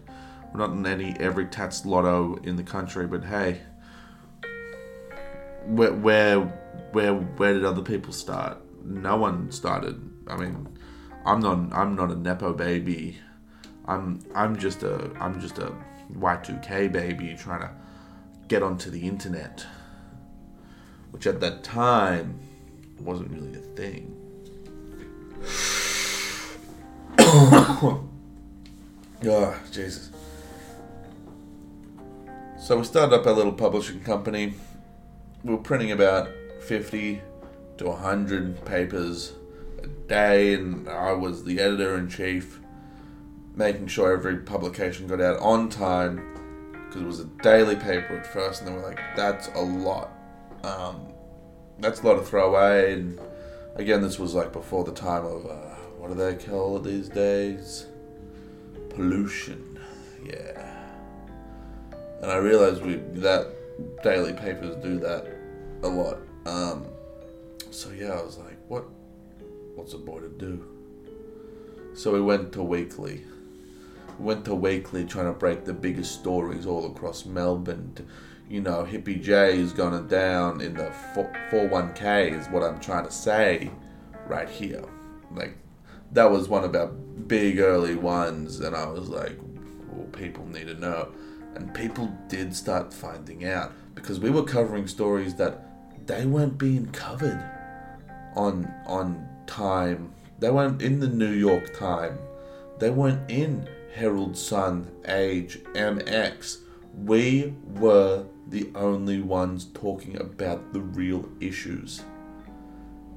we're 0.53 0.61
not 0.61 0.71
in 0.71 0.87
any 0.87 1.17
every 1.19 1.47
Tattslotto 1.47 2.47
in 2.47 2.55
the 2.55 2.63
country, 2.63 3.09
but 3.09 3.25
hey, 3.25 3.63
where 5.69 5.93
where 5.93 6.41
where 6.93 7.15
where 7.15 7.53
did 7.53 7.65
other 7.65 7.83
people 7.83 8.13
start? 8.13 8.59
No 8.85 9.17
one 9.17 9.53
started. 9.53 10.01
I 10.27 10.37
mean, 10.37 10.69
I'm 11.25 11.41
not 11.41 11.73
I'm 11.73 11.95
not 11.95 12.11
a 12.11 12.17
nepo 12.17 12.53
baby. 12.55 13.19
I'm 13.87 14.21
I'm 14.35 14.59
just 14.59 14.83
a 14.83 15.11
I'm 15.21 15.41
just 15.41 15.59
a 15.59 15.73
Y2K 16.13 16.91
baby 16.91 17.37
trying 17.39 17.61
to 17.61 17.71
get 18.49 18.63
onto 18.63 18.91
the 18.91 19.07
internet, 19.07 19.67
which 21.11 21.27
at 21.27 21.41
that 21.41 21.63
time 21.63 22.41
wasn't 23.01 23.31
really 23.31 23.55
a 23.55 23.63
thing. 23.77 24.15
oh, 29.27 29.61
Jesus. 29.71 30.11
So 32.59 32.79
we 32.79 32.85
started 32.85 33.15
up 33.15 33.27
our 33.27 33.33
little 33.33 33.53
publishing 33.53 34.01
company. 34.01 34.55
We 35.45 35.55
were 35.55 35.59
printing 35.59 35.93
about 35.93 36.29
50 36.61 37.23
to 37.79 37.87
100 37.87 38.65
papers 38.65 39.33
a 39.83 39.87
day, 39.87 40.55
and 40.55 40.89
I 40.89 41.13
was 41.13 41.45
the 41.45 41.61
editor 41.61 41.97
in 41.97 42.09
chief, 42.09 42.61
making 43.55 43.87
sure 43.87 44.13
every 44.13 44.39
publication 44.39 45.07
got 45.07 45.21
out 45.21 45.39
on 45.39 45.69
time 45.69 46.35
because 46.87 47.03
it 47.03 47.07
was 47.07 47.21
a 47.21 47.27
daily 47.43 47.77
paper 47.77 48.17
at 48.17 48.27
first, 48.27 48.63
and 48.63 48.69
they 48.69 48.75
were 48.75 48.83
like, 48.83 49.01
that's 49.15 49.49
a 49.55 49.61
lot. 49.61 50.11
Um, 50.65 51.13
that's 51.79 52.01
a 52.01 52.07
lot 52.07 52.17
of 52.17 52.29
throwaway. 52.29 52.95
And 52.95 53.21
again, 53.77 54.01
this 54.03 54.19
was 54.19 54.35
like 54.35 54.53
before 54.53 54.85
the 54.85 54.93
time 54.93 55.25
of. 55.25 55.47
Uh, 55.47 55.75
what 55.99 56.09
do 56.09 56.15
they 56.15 56.37
call 56.37 56.77
it 56.77 56.85
these 56.85 57.09
days? 57.09 57.87
Pollution. 58.91 59.79
Yeah. 60.25 60.77
And 62.23 62.31
I 62.31 62.37
realized 62.37 62.83
we 62.83 62.97
that 63.21 63.58
daily 64.03 64.33
papers 64.33 64.77
do 64.83 64.99
that 65.01 65.27
a 65.83 65.89
lot. 65.89 66.19
Um, 66.47 66.87
so 67.71 67.91
yeah, 67.91 68.13
I 68.13 68.23
was 68.23 68.39
like, 68.39 68.59
what? 68.69 68.85
What's 69.75 69.95
a 69.95 69.99
boy 69.99 70.21
to 70.21 70.29
do? 70.29 70.65
So 71.95 72.13
we 72.13 72.21
went 72.21 72.53
to 72.53 72.63
Weekly. 72.63 73.25
We 74.19 74.25
went 74.25 74.45
to 74.47 74.55
Weekly 74.55 75.05
trying 75.05 75.27
to 75.27 75.33
break 75.33 75.65
the 75.65 75.75
biggest 75.75 76.19
stories 76.19 76.67
all 76.67 76.87
across 76.87 77.25
Melbourne. 77.25 77.93
To, 77.97 78.05
you 78.49 78.61
know, 78.61 78.85
Hippie 78.85 79.23
J 79.23 79.59
is 79.59 79.73
going 79.73 80.07
down 80.09 80.61
in 80.61 80.75
the 80.75 80.93
401k 81.15 82.39
is 82.39 82.47
what 82.49 82.63
I'm 82.63 82.81
trying 82.81 83.05
to 83.05 83.11
say 83.13 83.71
right 84.27 84.49
here. 84.49 84.85
Like 85.33 85.57
that 86.13 86.31
was 86.31 86.49
one 86.49 86.65
of 86.65 86.75
our 86.75 86.87
big 86.87 87.59
early 87.59 87.95
ones, 87.95 88.61
and 88.61 88.75
I 88.75 88.87
was 88.87 89.09
like, 89.09 89.39
well, 89.91 90.07
people 90.07 90.47
need 90.47 90.67
to 90.69 90.75
know. 90.75 91.13
And 91.59 91.75
people 91.75 92.07
did 92.29 92.55
start 92.55 92.95
finding 92.95 93.45
out 93.45 93.73
because 93.95 94.21
we 94.21 94.31
were 94.31 94.45
covering 94.45 94.87
stories 94.87 95.35
that 95.35 96.07
they 96.07 96.25
weren't 96.25 96.57
being 96.57 96.87
covered 96.93 97.43
on 98.37 98.73
on 98.87 99.29
time. 99.47 100.15
They 100.39 100.51
weren't 100.51 100.81
in 100.81 101.01
the 101.01 101.09
New 101.09 101.33
York 101.33 101.77
Time. 101.77 102.19
They 102.79 102.91
weren't 102.91 103.29
in 103.29 103.69
Herald 103.93 104.37
Sun, 104.37 104.89
Age, 105.07 105.59
MX. 105.75 106.59
We 107.05 107.55
were 107.75 108.25
the 108.47 108.71
only 108.77 109.21
ones 109.21 109.67
talking 109.75 110.17
about 110.21 110.73
the 110.73 110.81
real 110.81 111.29
issues. 111.41 112.03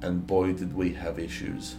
And 0.02 0.26
boy, 0.26 0.52
did 0.52 0.74
we 0.74 0.94
have 0.94 1.20
issues. 1.20 1.76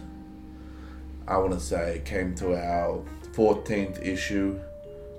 I 1.28 1.36
want 1.36 1.52
to 1.52 1.60
say, 1.60 1.96
it 1.96 2.04
came 2.06 2.34
to 2.36 2.54
our 2.54 3.04
14th 3.32 4.02
issue, 4.02 4.58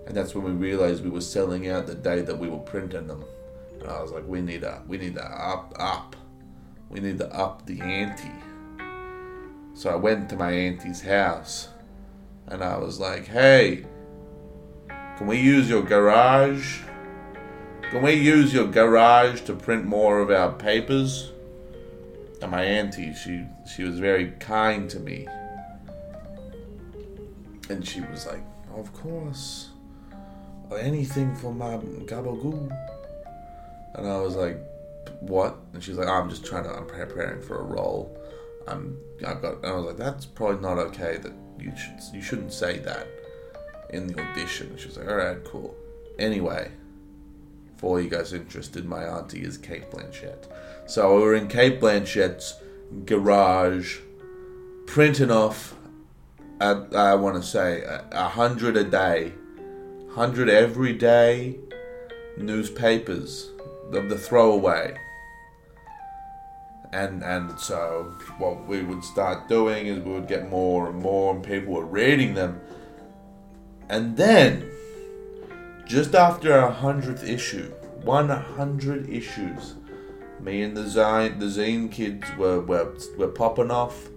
and 0.05 0.15
that's 0.15 0.35
when 0.35 0.43
we 0.43 0.51
realized 0.51 1.03
we 1.03 1.09
were 1.09 1.21
selling 1.21 1.69
out 1.69 1.87
the 1.87 1.95
day 1.95 2.21
that 2.21 2.37
we 2.37 2.47
were 2.47 2.59
printing 2.59 3.07
them. 3.07 3.23
And 3.79 3.89
I 3.89 4.01
was 4.01 4.11
like, 4.11 4.27
we 4.27 4.41
need 4.41 4.61
to, 4.61 4.81
we 4.87 4.97
need 4.97 5.15
to 5.15 5.23
up, 5.23 5.73
up, 5.77 6.15
we 6.89 6.99
need 6.99 7.17
to 7.19 7.33
up 7.33 7.65
the 7.65 7.81
ante. 7.81 8.31
So 9.73 9.89
I 9.89 9.95
went 9.95 10.29
to 10.29 10.35
my 10.35 10.51
auntie's 10.51 11.01
house, 11.01 11.69
and 12.47 12.63
I 12.63 12.77
was 12.77 12.99
like, 12.99 13.27
hey, 13.27 13.85
can 15.17 15.27
we 15.27 15.39
use 15.39 15.69
your 15.69 15.81
garage? 15.81 16.81
Can 17.89 18.01
we 18.01 18.13
use 18.13 18.53
your 18.53 18.67
garage 18.67 19.41
to 19.41 19.53
print 19.53 19.85
more 19.85 20.19
of 20.19 20.29
our 20.29 20.51
papers? 20.51 21.31
And 22.41 22.51
my 22.51 22.63
auntie, 22.63 23.13
she 23.13 23.45
she 23.73 23.83
was 23.83 23.99
very 23.99 24.31
kind 24.39 24.89
to 24.89 24.99
me. 24.99 25.27
And 27.69 27.87
she 27.87 28.01
was 28.01 28.27
like, 28.27 28.43
Of 28.75 28.91
course. 28.93 29.69
Anything 30.79 31.35
for 31.35 31.53
my 31.53 31.77
gabagoo. 31.77 32.69
And 33.95 34.07
I 34.07 34.19
was 34.19 34.35
like, 34.35 34.57
What? 35.21 35.57
And 35.73 35.83
she's 35.83 35.97
like, 35.97 36.07
I'm 36.07 36.29
just 36.29 36.45
trying 36.45 36.63
to, 36.63 36.71
I'm 36.71 36.85
preparing 36.85 37.41
for 37.41 37.59
a 37.59 37.63
role. 37.63 38.17
I'm, 38.67 38.97
I've 39.25 39.41
got, 39.41 39.55
and 39.57 39.65
I 39.65 39.75
was 39.75 39.85
like, 39.85 39.97
That's 39.97 40.25
probably 40.25 40.61
not 40.61 40.77
okay 40.77 41.17
that 41.17 41.33
you 41.59 41.71
should, 41.75 42.15
you 42.15 42.21
shouldn't 42.21 42.53
say 42.53 42.79
that 42.79 43.07
in 43.91 44.07
the 44.07 44.19
audition. 44.19 44.75
She 44.77 44.87
was 44.87 44.97
like, 44.97 45.07
Alright, 45.07 45.43
cool. 45.43 45.75
Anyway, 46.19 46.71
for 47.77 47.91
all 47.91 48.01
you 48.01 48.09
guys 48.09 48.33
interested, 48.33 48.85
my 48.85 49.03
auntie 49.03 49.43
is 49.43 49.57
Cate 49.57 49.91
Blanchett. 49.91 50.49
So 50.87 51.15
we 51.15 51.21
were 51.21 51.35
in 51.35 51.47
Cate 51.47 51.79
Blanchett's 51.79 52.55
garage, 53.05 53.99
printing 54.85 55.31
off 55.31 55.75
I, 56.59 56.71
I 56.95 57.15
want 57.15 57.35
to 57.35 57.43
say 57.43 57.83
a 58.11 58.27
hundred 58.29 58.77
a 58.77 58.83
day, 58.83 59.33
hundred 60.15 60.49
every 60.49 60.93
day, 60.93 61.57
newspapers 62.37 63.51
of 63.91 64.09
the 64.09 64.17
throwaway. 64.17 64.97
And 66.93 67.23
and 67.23 67.59
so 67.59 68.13
what 68.37 68.65
we 68.65 68.81
would 68.81 69.03
start 69.03 69.49
doing 69.49 69.87
is 69.87 69.99
we 69.99 70.13
would 70.13 70.27
get 70.27 70.49
more 70.49 70.89
and 70.89 70.99
more, 71.01 71.35
and 71.35 71.43
people 71.43 71.73
were 71.73 71.85
reading 71.85 72.33
them. 72.33 72.61
And 73.89 74.15
then, 74.15 74.71
just 75.85 76.15
after 76.15 76.57
a 76.57 76.71
hundredth 76.71 77.27
issue, 77.27 77.71
one 78.01 78.29
hundred 78.29 79.09
issues, 79.09 79.75
me 80.39 80.61
and 80.61 80.75
the 80.77 80.83
zine 80.83 81.39
the 81.39 81.47
zine 81.47 81.91
kids 81.91 82.25
were, 82.37 82.61
were 82.61 82.95
were 83.17 83.27
popping 83.27 83.71
off 83.71 84.09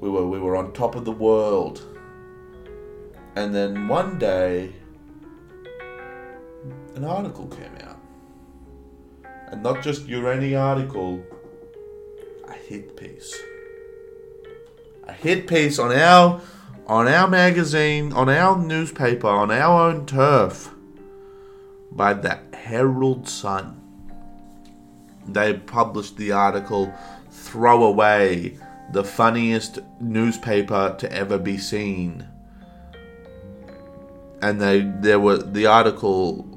we 0.00 0.10
were 0.10 0.26
we 0.26 0.38
were 0.38 0.56
on 0.56 0.72
top 0.72 0.94
of 0.96 1.04
the 1.04 1.12
world. 1.12 1.82
And 3.36 3.54
then 3.54 3.88
one 3.88 4.18
day 4.18 4.72
an 6.94 7.04
article 7.04 7.46
came 7.48 7.76
out. 7.82 7.98
And 9.48 9.62
not 9.62 9.82
just 9.82 10.06
your 10.06 10.32
any 10.32 10.54
article, 10.54 11.22
a 12.48 12.52
hit 12.52 12.96
piece. 12.96 13.36
A 15.06 15.12
hit 15.12 15.46
piece 15.46 15.78
on 15.78 15.92
our 15.92 16.40
on 16.86 17.08
our 17.08 17.26
magazine, 17.28 18.12
on 18.12 18.28
our 18.28 18.58
newspaper, 18.58 19.26
on 19.26 19.50
our 19.50 19.90
own 19.90 20.06
turf 20.06 20.70
by 21.90 22.12
the 22.12 22.38
Herald 22.52 23.28
Sun. 23.28 23.80
They 25.26 25.54
published 25.54 26.16
the 26.16 26.32
article 26.32 26.92
Throw 27.30 27.84
Away 27.84 28.58
the 28.92 29.04
funniest 29.04 29.78
newspaper 30.00 30.94
to 30.98 31.12
ever 31.12 31.38
be 31.38 31.58
seen. 31.58 32.26
And 34.42 34.60
they 34.60 34.80
there 34.80 35.18
were 35.18 35.38
the 35.38 35.66
article 35.66 36.53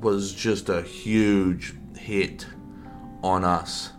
was 0.00 0.32
just 0.32 0.68
a 0.68 0.82
huge 0.82 1.74
hit 1.96 2.46
on 3.22 3.44
us. 3.44 3.92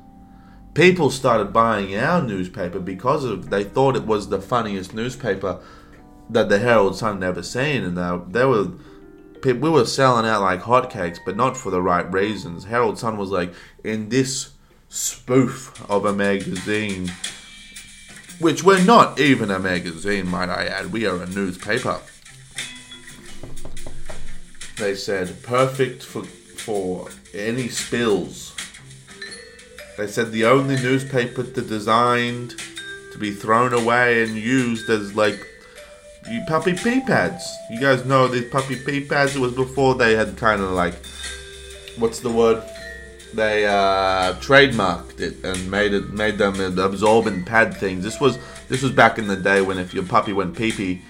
People 0.74 1.10
started 1.10 1.52
buying 1.52 1.96
our 1.96 2.22
newspaper 2.22 2.80
because 2.80 3.24
of 3.24 3.50
they 3.50 3.64
thought 3.64 3.96
it 3.96 4.06
was 4.06 4.30
the 4.30 4.42
funniest 4.42 4.94
newspaper 4.94 5.60
that 6.30 6.50
the 6.50 6.60
Herald 6.60 6.96
Sun 6.96 7.22
had 7.22 7.24
ever 7.24 7.42
seen, 7.44 7.84
and 7.84 7.98
they, 7.98 8.20
they 8.40 8.46
were 8.46 8.72
we 9.44 9.70
were 9.70 9.86
selling 9.86 10.26
out 10.26 10.42
like 10.42 10.62
hotcakes, 10.62 11.20
but 11.26 11.36
not 11.36 11.58
for 11.58 11.72
the 11.72 11.82
right 11.82 12.12
reasons. 12.12 12.66
Herald 12.66 13.00
Sun 13.00 13.18
was 13.18 13.30
like 13.30 13.54
in 13.84 14.10
this 14.10 14.52
spoof 14.90 15.90
of 15.90 16.06
a 16.06 16.14
magazine, 16.14 17.12
which 18.40 18.64
we're 18.64 18.84
not 18.84 19.20
even 19.20 19.50
a 19.52 19.60
magazine, 19.60 20.28
might 20.28 20.50
I 20.50 20.66
add. 20.66 20.92
We 20.92 21.06
are 21.06 21.22
a 21.22 21.28
newspaper. 21.28 22.00
They 24.78 24.94
said 24.96 25.42
perfect 25.44 26.04
for 26.04 26.24
for 26.24 27.10
any 27.34 27.68
spills. 27.68 28.56
They 29.98 30.08
said 30.08 30.32
the 30.32 30.46
only 30.46 30.76
newspaper 30.76 31.44
to 31.44 31.62
designed 31.62 32.56
to 33.12 33.18
be 33.18 33.32
thrown 33.32 33.74
away 33.74 34.24
and 34.24 34.36
used 34.36 34.90
as 34.90 35.16
like 35.16 35.40
you 36.30 36.44
puppy 36.48 36.74
pee 36.74 37.02
pads. 37.02 37.44
You 37.72 37.80
guys 37.80 38.06
know 38.06 38.28
these 38.28 38.50
puppy 38.52 38.76
pee 38.76 39.06
pads. 39.06 39.36
It 39.36 39.40
was 39.40 39.54
before 39.54 39.96
they 39.96 40.16
had 40.16 40.38
kind 40.38 40.62
of 40.62 40.72
like, 40.72 40.94
what's 41.98 42.20
the 42.20 42.30
word? 42.30 42.64
They 43.34 43.66
uh, 43.66 44.34
trademarked 44.36 45.20
it 45.20 45.44
and 45.44 45.70
made 45.72 45.94
it 45.94 46.12
made 46.12 46.38
them 46.38 46.60
absorbent 46.78 47.46
pad 47.46 47.76
things. 47.76 48.04
This 48.04 48.20
was 48.20 48.38
this 48.68 48.84
was 48.84 48.92
back 48.92 49.18
in 49.18 49.28
the 49.28 49.36
day 49.36 49.62
when 49.62 49.78
if 49.80 49.94
your 49.94 50.06
puppy 50.06 50.34
went 50.34 50.56
pee 50.56 50.72
pee, 50.72 51.02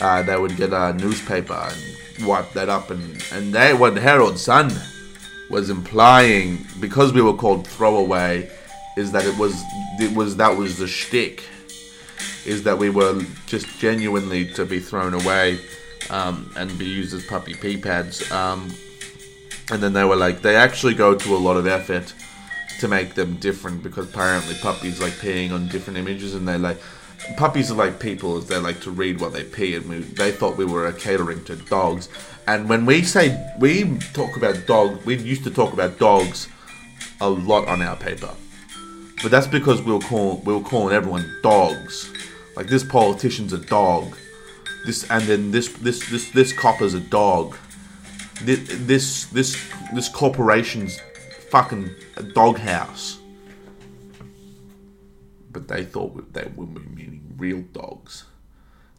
uh, 0.00 0.22
they 0.22 0.36
would 0.36 0.56
get 0.56 0.72
a 0.72 0.92
newspaper 0.94 1.70
and 1.70 2.26
wipe 2.26 2.52
that 2.52 2.68
up 2.68 2.90
and 2.90 3.24
and 3.32 3.52
they 3.52 3.72
what 3.72 3.96
Herald 3.96 4.38
Sun 4.38 4.70
was 5.48 5.70
implying 5.70 6.64
because 6.80 7.12
we 7.12 7.22
were 7.22 7.34
called 7.34 7.66
throwaway 7.66 8.50
is 8.96 9.12
that 9.12 9.24
it 9.24 9.36
was 9.38 9.60
it 9.98 10.14
was 10.14 10.36
that 10.36 10.56
was 10.56 10.78
the 10.78 10.86
shtick 10.86 11.44
is 12.46 12.62
that 12.64 12.78
we 12.78 12.90
were 12.90 13.22
just 13.46 13.66
genuinely 13.78 14.46
to 14.46 14.64
be 14.64 14.78
thrown 14.80 15.14
away 15.14 15.58
um, 16.10 16.50
and 16.56 16.76
be 16.78 16.86
used 16.86 17.14
as 17.14 17.24
puppy 17.26 17.54
pee 17.54 17.76
pads. 17.76 18.30
Um, 18.32 18.70
and 19.70 19.82
then 19.82 19.92
they 19.92 20.04
were 20.04 20.16
like, 20.16 20.42
they 20.42 20.56
actually 20.56 20.94
go 20.94 21.14
to 21.14 21.36
a 21.36 21.38
lot 21.38 21.56
of 21.56 21.66
effort 21.66 22.12
to 22.80 22.88
make 22.88 23.14
them 23.14 23.36
different 23.36 23.82
because 23.82 24.08
apparently 24.08 24.54
puppies 24.56 25.00
like 25.00 25.12
peeing 25.14 25.52
on 25.52 25.68
different 25.68 25.98
images 25.98 26.34
and 26.34 26.48
they 26.48 26.56
like 26.56 26.78
puppies 27.36 27.70
are 27.70 27.74
like 27.74 28.00
people 28.00 28.36
as 28.36 28.46
they 28.46 28.58
like 28.58 28.80
to 28.80 28.90
read 28.90 29.20
what 29.20 29.32
they 29.32 29.44
pee 29.44 29.74
and 29.74 29.88
we, 29.88 29.98
they 29.98 30.32
thought 30.32 30.56
we 30.56 30.64
were 30.64 30.90
catering 30.92 31.42
to 31.44 31.56
dogs 31.56 32.08
and 32.46 32.68
when 32.68 32.86
we 32.86 33.02
say 33.02 33.52
we 33.58 33.98
talk 34.12 34.36
about 34.36 34.66
dog 34.66 35.04
we 35.04 35.16
used 35.16 35.44
to 35.44 35.50
talk 35.50 35.72
about 35.72 35.98
dogs 35.98 36.48
a 37.20 37.28
lot 37.28 37.66
on 37.68 37.82
our 37.82 37.96
paper 37.96 38.30
but 39.22 39.30
that's 39.30 39.46
because 39.46 39.82
we 39.82 39.92
were 39.92 40.00
calling 40.00 40.42
we 40.44 40.52
were 40.52 40.60
calling 40.60 40.94
everyone 40.94 41.24
dogs 41.42 42.10
like 42.56 42.66
this 42.66 42.84
politician's 42.84 43.52
a 43.52 43.58
dog. 43.58 44.16
This 44.84 45.10
and 45.10 45.22
then 45.24 45.50
this 45.50 45.68
this 45.78 46.08
this 46.10 46.30
this 46.30 46.52
copper's 46.52 46.94
a 46.94 47.00
dog. 47.00 47.56
This 48.42 48.60
this 48.86 49.24
this, 49.26 49.56
this 49.94 50.08
corporation's 50.08 51.00
fucking 51.50 51.90
doghouse. 52.34 53.19
But 55.52 55.68
they 55.68 55.84
thought 55.84 56.32
they 56.32 56.50
were 56.54 56.66
meaning 56.66 57.34
real 57.36 57.62
dogs. 57.72 58.24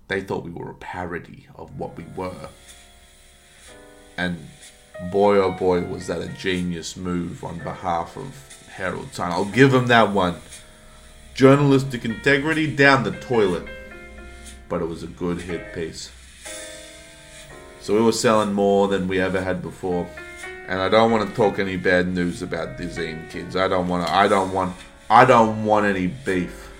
They 0.08 0.22
thought 0.22 0.44
we 0.44 0.52
were 0.52 0.70
a 0.70 0.76
parody 0.76 1.48
of 1.56 1.80
what 1.80 1.96
we 1.96 2.04
were. 2.16 2.50
And 4.18 4.50
boy 5.10 5.38
oh 5.38 5.52
boy 5.52 5.82
was 5.82 6.08
that 6.08 6.22
a 6.22 6.28
genius 6.28 6.98
move 6.98 7.44
on 7.44 7.60
behalf 7.60 8.18
of 8.18 8.68
Herald 8.74 9.14
Sun. 9.14 9.32
I'll 9.32 9.46
give 9.46 9.74
him 9.74 9.88
that 9.88 10.12
one. 10.12 10.36
Journalistic 11.34 12.04
integrity 12.04 12.76
down 12.76 13.04
the 13.04 13.12
toilet. 13.12 13.66
But 14.68 14.82
it 14.82 14.86
was 14.86 15.04
a 15.04 15.08
good 15.08 15.42
hit 15.42 15.74
piece. 15.74 16.12
So 17.80 17.96
we 17.96 18.02
were 18.02 18.12
selling 18.12 18.54
more 18.54 18.88
than 18.88 19.08
we 19.08 19.20
ever 19.20 19.42
had 19.42 19.62
before. 19.62 20.08
And 20.68 20.80
I 20.80 20.88
don't 20.88 21.12
want 21.12 21.28
to 21.28 21.36
talk 21.36 21.58
any 21.58 21.78
bad 21.78 22.08
news 22.08 22.42
about 22.42 22.78
the 22.78 22.86
zine 22.86 23.30
kids. 23.30 23.56
I 23.56 23.68
don't 23.68 23.88
want 23.88 24.06
to, 24.06 24.14
I 24.14 24.28
don't 24.28 24.54
want 24.54 24.76
I 25.12 25.26
don't 25.26 25.66
want 25.66 25.86
any 25.86 26.08
beef. 26.08 26.72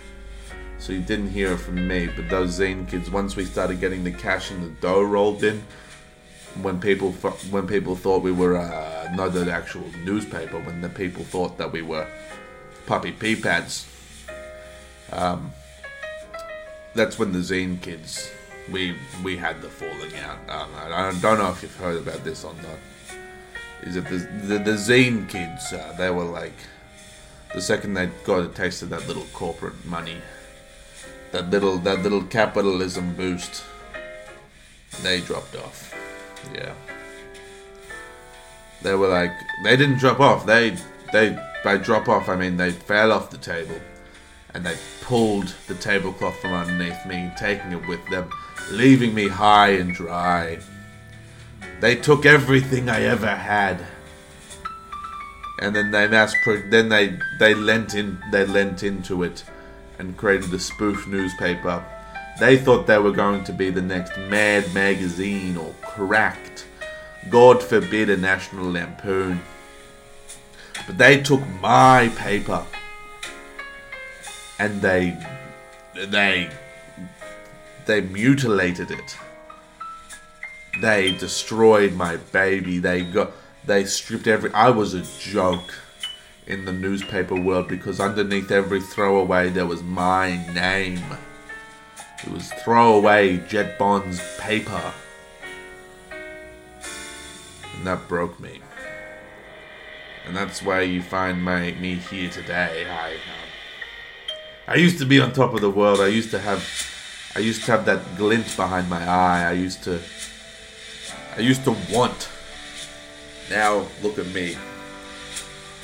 So 0.80 0.94
you 0.94 1.02
didn't 1.02 1.32
hear 1.32 1.52
it 1.52 1.58
from 1.58 1.86
me, 1.86 2.08
but 2.08 2.30
those 2.30 2.58
zine 2.58 2.88
kids 2.88 3.12
once 3.12 3.36
we 3.36 3.44
started 3.44 3.82
getting 3.82 4.06
the 4.06 4.12
cash 4.12 4.52
and 4.52 4.64
the 4.64 4.70
dough 4.80 5.02
rolled 5.02 5.44
in, 5.44 5.62
when 6.62 6.80
people 6.80 7.12
when 7.52 7.68
people 7.68 7.94
thought 7.94 8.24
we 8.24 8.32
were 8.32 8.56
uh, 8.56 9.12
not 9.14 9.36
an 9.36 9.50
actual 9.50 9.84
newspaper, 10.06 10.60
when 10.60 10.80
the 10.80 10.88
people 10.88 11.26
thought 11.26 11.58
that 11.58 11.74
we 11.74 11.82
were 11.82 12.08
puppy 12.86 13.12
pee 13.12 13.36
pads, 13.36 13.86
um, 15.12 15.52
that's 16.96 17.20
when 17.20 17.34
the 17.34 17.40
zine 17.40 17.82
kids 17.82 18.32
we 18.72 18.96
we 19.26 19.36
had 19.36 19.62
the 19.62 19.68
falling 19.68 20.16
out. 20.16 20.40
Um, 20.48 20.70
I 20.78 21.12
don't 21.22 21.38
know 21.38 21.50
if 21.50 21.62
you've 21.64 21.76
heard 21.76 21.98
about 21.98 22.24
this 22.24 22.46
or 22.46 22.54
not. 22.54 22.80
Is 23.84 23.98
it 23.98 24.06
the 24.06 24.20
the, 24.48 24.60
the 24.60 24.78
zine 24.78 25.28
kids? 25.28 25.74
Uh, 25.74 25.94
they 25.98 26.10
were 26.10 26.24
like 26.24 26.56
the 27.54 27.62
second 27.62 27.94
they 27.94 28.08
got 28.24 28.44
a 28.44 28.48
taste 28.48 28.82
of 28.82 28.90
that 28.90 29.08
little 29.08 29.26
corporate 29.34 29.86
money, 29.86 30.18
that 31.32 31.50
little 31.50 31.78
that 31.80 32.02
little 32.02 32.24
capitalism 32.24 33.14
boost, 33.16 33.64
they 35.04 35.22
dropped 35.22 35.56
off. 35.56 35.94
Yeah. 36.54 36.74
They 38.82 38.96
were 38.96 39.08
like 39.08 39.32
they 39.64 39.76
didn't 39.76 40.00
drop 40.00 40.20
off. 40.20 40.46
They 40.46 40.78
they 41.12 41.38
by 41.64 41.78
drop 41.78 42.08
off 42.08 42.30
I 42.30 42.36
mean 42.36 42.58
they 42.58 42.72
fell 42.72 43.12
off 43.12 43.30
the 43.30 43.38
table 43.38 43.80
and 44.54 44.66
they 44.66 44.76
pulled 45.02 45.54
the 45.68 45.76
tablecloth 45.76 46.38
from 46.40 46.54
underneath 46.54 47.06
me, 47.06 47.32
taking 47.38 47.72
it 47.72 47.88
with 47.88 48.06
them, 48.10 48.30
leaving 48.70 49.14
me 49.14 49.28
high 49.28 49.72
and 49.72 49.94
dry. 49.94 50.60
They 51.80 51.96
took 51.96 52.26
everything 52.26 52.90
I 52.90 53.04
ever 53.04 53.28
had. 53.28 53.86
And 55.62 55.76
then 55.76 55.92
they 55.92 56.08
mass 56.08 56.34
pro- 56.44 56.70
then 56.70 56.90
they 56.90 57.20
they 57.40 57.54
lent 57.54 57.94
in 57.94 58.20
they 58.32 58.46
lent 58.46 58.84
into 58.84 59.24
it 59.24 59.44
and 60.00 60.18
created 60.18 60.54
a 60.54 60.60
spoof 60.60 61.08
newspaper. 61.08 61.86
They 62.40 62.58
thought 62.58 62.88
they 62.88 62.98
were 62.98 63.12
going 63.12 63.44
to 63.44 63.54
be 63.54 63.70
the 63.70 63.82
next 63.82 64.18
Mad 64.18 64.74
Magazine 64.74 65.58
or 65.58 65.76
Cracked. 65.82 66.66
God 67.30 67.62
forbid 67.62 68.10
a 68.10 68.18
National 68.18 68.72
Lampoon. 68.72 69.42
But 70.88 70.98
they 70.98 71.22
took 71.22 71.46
my 71.62 72.12
paper 72.16 72.66
and 74.58 74.82
they 74.82 75.18
they 75.94 76.50
they 77.86 78.02
mutilated 78.02 78.92
it. 78.92 79.18
They 80.82 81.12
destroyed 81.12 81.94
my 81.94 82.18
baby. 82.32 82.80
They 82.80 83.04
got 83.04 83.32
they 83.66 83.86
stripped 83.86 84.28
every 84.28 84.52
I 84.54 84.70
was 84.70 84.94
a 84.94 85.04
joke 85.20 85.74
in 86.48 86.66
the 86.66 86.74
newspaper 86.74 87.36
world 87.36 87.68
because 87.68 88.00
underneath 88.00 88.52
every 88.52 88.82
throwaway 88.82 89.50
there 89.50 89.66
was 89.66 89.84
my 89.84 90.46
name. 90.54 91.02
It 92.24 92.32
was 92.32 92.52
throwaway 92.64 93.38
Jet 93.48 93.80
Bond's 93.80 94.22
paper. 94.38 94.94
And 97.76 97.88
that 97.88 98.08
broke 98.08 98.40
me. 98.40 98.62
And 100.26 100.36
that's 100.36 100.62
why 100.62 100.82
you 100.82 101.02
find 101.02 101.44
my, 101.44 101.72
me 101.74 101.96
here 101.96 102.30
today. 102.30 102.86
I, 102.88 103.14
um, 103.14 103.20
I 104.68 104.76
used 104.76 105.00
to 105.00 105.06
be 105.06 105.20
on 105.20 105.34
top 105.34 105.54
of 105.54 105.62
the 105.62 105.70
world. 105.70 106.00
I 106.00 106.08
used 106.08 106.32
to 106.32 106.40
have 106.40 106.64
I 107.36 107.40
used 107.40 107.64
to 107.66 107.72
have 107.72 107.86
that 107.86 108.18
glint 108.18 108.56
behind 108.56 108.90
my 108.90 109.04
eye. 109.08 109.50
I 109.50 109.54
used 109.54 109.84
to 109.84 110.00
I 111.36 111.40
used 111.40 111.64
to 111.64 111.76
want. 111.92 112.30
Now 113.52 113.86
look 114.02 114.18
at 114.18 114.28
me. 114.28 114.56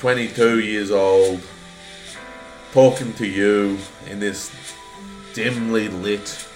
22 0.00 0.60
years 0.60 0.90
old 0.90 1.42
talking 2.72 3.12
to 3.14 3.26
you 3.26 3.76
in 4.06 4.18
this 4.20 4.50
dimly 5.34 5.88
lit 5.88 6.48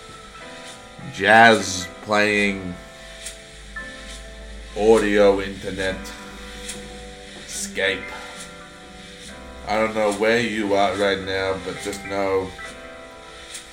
jazz 1.12 1.86
playing 2.00 2.74
audio 4.74 5.42
internet 5.42 5.98
scape. 7.46 8.00
I 9.68 9.76
don't 9.76 9.94
know 9.94 10.14
where 10.14 10.40
you 10.40 10.72
are 10.72 10.96
right 10.96 11.20
now, 11.20 11.58
but 11.66 11.78
just 11.82 12.02
know 12.06 12.50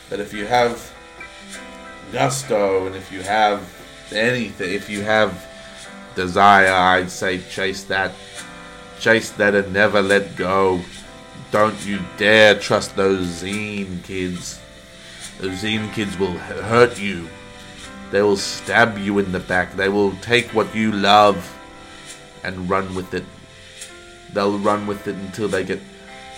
that 0.09 0.19
if 0.19 0.33
you 0.33 0.45
have 0.45 0.93
gusto 2.11 2.85
and 2.85 2.97
if 2.97 3.09
you 3.13 3.21
have 3.21 3.61
anything, 4.11 4.73
if 4.73 4.89
you 4.89 5.03
have 5.03 5.48
desire, 6.15 6.71
I'd 6.71 7.11
say 7.11 7.39
chase 7.49 7.83
that. 7.85 8.13
Chase 8.99 9.31
that 9.31 9.55
and 9.55 9.73
never 9.73 10.01
let 10.01 10.35
go. 10.35 10.81
Don't 11.51 11.85
you 11.85 11.99
dare 12.17 12.55
trust 12.55 12.95
those 12.95 13.43
zine 13.43 14.03
kids. 14.03 14.59
Those 15.39 15.63
zine 15.63 15.91
kids 15.93 16.17
will 16.19 16.33
hurt 16.33 16.99
you. 16.99 17.27
They 18.11 18.21
will 18.21 18.37
stab 18.37 18.97
you 18.97 19.19
in 19.19 19.31
the 19.31 19.39
back. 19.39 19.75
They 19.75 19.89
will 19.89 20.11
take 20.17 20.53
what 20.53 20.75
you 20.75 20.91
love 20.91 21.55
and 22.43 22.69
run 22.69 22.95
with 22.95 23.13
it 23.13 23.25
they'll 24.33 24.57
run 24.59 24.87
with 24.87 25.07
it 25.07 25.15
until 25.15 25.47
they 25.47 25.63
get, 25.63 25.79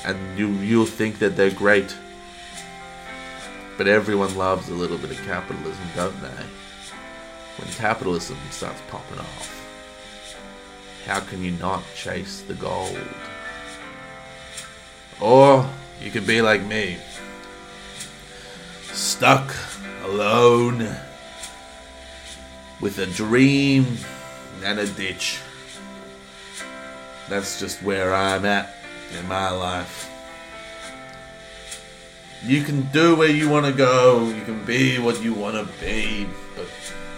and 0.05 0.37
you 0.37 0.47
you'll 0.47 0.85
think 0.85 1.19
that 1.19 1.35
they're 1.35 1.51
great. 1.51 1.95
But 3.77 3.87
everyone 3.87 4.35
loves 4.37 4.69
a 4.69 4.73
little 4.73 4.97
bit 4.97 5.11
of 5.11 5.17
capitalism, 5.25 5.83
don't 5.95 6.21
they? 6.21 6.45
When 7.57 7.71
capitalism 7.73 8.37
starts 8.49 8.81
popping 8.89 9.19
off, 9.19 9.60
how 11.05 11.19
can 11.19 11.43
you 11.43 11.51
not 11.51 11.83
chase 11.95 12.41
the 12.41 12.53
gold? 12.53 12.97
Or 15.19 15.69
you 16.01 16.11
could 16.11 16.25
be 16.25 16.41
like 16.41 16.65
me, 16.65 16.97
stuck 18.91 19.53
alone 20.03 20.89
with 22.79 22.97
a 22.97 23.05
dream 23.05 23.85
and 24.63 24.79
a 24.79 24.87
ditch. 24.87 25.39
That's 27.29 27.59
just 27.59 27.83
where 27.83 28.13
I'm 28.13 28.45
at 28.45 28.73
in 29.17 29.27
my 29.27 29.49
life. 29.51 30.09
You 32.43 32.63
can 32.63 32.81
do 32.91 33.15
where 33.15 33.29
you 33.29 33.47
want 33.49 33.67
to 33.67 33.71
go, 33.71 34.27
you 34.29 34.41
can 34.43 34.65
be 34.65 34.97
what 34.97 35.21
you 35.21 35.33
want 35.33 35.55
to 35.55 35.71
be, 35.79 36.27
but 36.55 36.65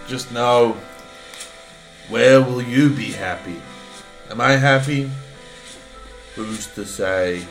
just 0.06 0.30
know 0.30 0.76
where 2.10 2.42
will 2.42 2.60
you 2.60 2.90
be 2.90 3.10
happy? 3.12 3.56
Am 4.30 4.40
I 4.40 4.52
happy? 4.52 5.10
Who's 6.34 6.66
to 6.74 6.86
say? 6.86 7.46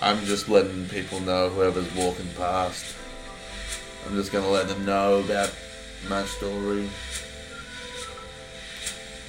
I'm 0.00 0.24
just 0.24 0.48
letting 0.48 0.88
people 0.88 1.20
know, 1.20 1.48
whoever's 1.48 1.92
walking 1.94 2.28
past. 2.36 2.96
I'm 4.06 4.14
just 4.14 4.32
gonna 4.32 4.48
let 4.48 4.68
them 4.68 4.84
know 4.84 5.20
about 5.20 5.52
my 6.08 6.24
story. 6.24 6.88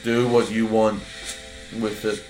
Do 0.04 0.28
what 0.30 0.50
you 0.50 0.66
want 0.66 1.02
with 1.80 2.06
it. 2.06 2.24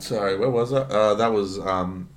Sorry, 0.00 0.38
where 0.38 0.50
was 0.50 0.72
I? 0.72 0.82
Uh, 0.82 1.14
that 1.14 1.32
was 1.32 1.58
um. 1.58 2.08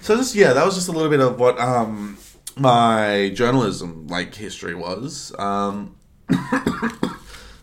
So 0.00 0.16
this, 0.16 0.34
yeah, 0.34 0.52
that 0.52 0.64
was 0.64 0.74
just 0.74 0.88
a 0.88 0.92
little 0.92 1.10
bit 1.10 1.20
of 1.20 1.38
what 1.40 1.58
um 1.58 2.18
my 2.56 3.30
journalism 3.34 4.06
like 4.08 4.34
history 4.34 4.74
was. 4.74 5.34
Um, 5.38 5.96